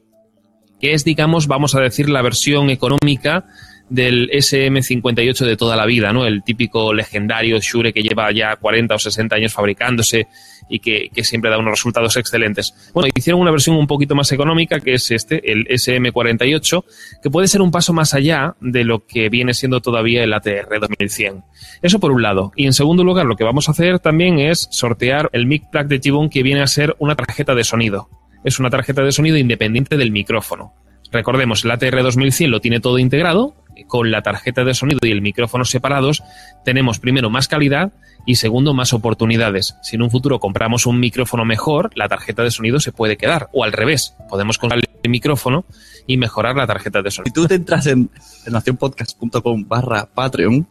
[0.79, 3.47] que es, digamos, vamos a decir, la versión económica
[3.89, 6.25] del SM58 de toda la vida, ¿no?
[6.25, 10.27] El típico legendario Shure que lleva ya 40 o 60 años fabricándose
[10.69, 12.73] y que, siempre da unos resultados excelentes.
[12.93, 16.83] Bueno, hicieron una versión un poquito más económica, que es este, el SM48,
[17.21, 20.79] que puede ser un paso más allá de lo que viene siendo todavía el ATR
[20.79, 21.43] 2100.
[21.81, 22.51] Eso por un lado.
[22.55, 25.85] Y en segundo lugar, lo que vamos a hacer también es sortear el mic plug
[25.87, 28.09] de Tibon que viene a ser una tarjeta de sonido.
[28.43, 30.73] Es una tarjeta de sonido independiente del micrófono.
[31.11, 33.55] Recordemos, el ATR 2100 lo tiene todo integrado,
[33.87, 36.23] con la tarjeta de sonido y el micrófono separados,
[36.63, 37.93] tenemos primero más calidad
[38.25, 39.75] y segundo más oportunidades.
[39.81, 43.49] Si en un futuro compramos un micrófono mejor, la tarjeta de sonido se puede quedar.
[43.53, 45.65] O al revés, podemos comprar el micrófono
[46.07, 47.29] y mejorar la tarjeta de sonido.
[47.29, 48.09] Si tú te entras en,
[48.45, 50.67] en nacionpodcast.com barra Patreon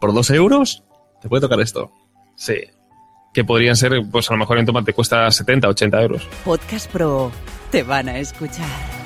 [0.00, 0.84] por dos euros,
[1.20, 1.92] te puede tocar esto.
[2.36, 2.54] Sí.
[3.32, 6.28] Que podrían ser, pues a lo mejor en Tomate cuesta 70, 80 euros.
[6.44, 7.30] Podcast Pro.
[7.70, 9.05] Te van a escuchar.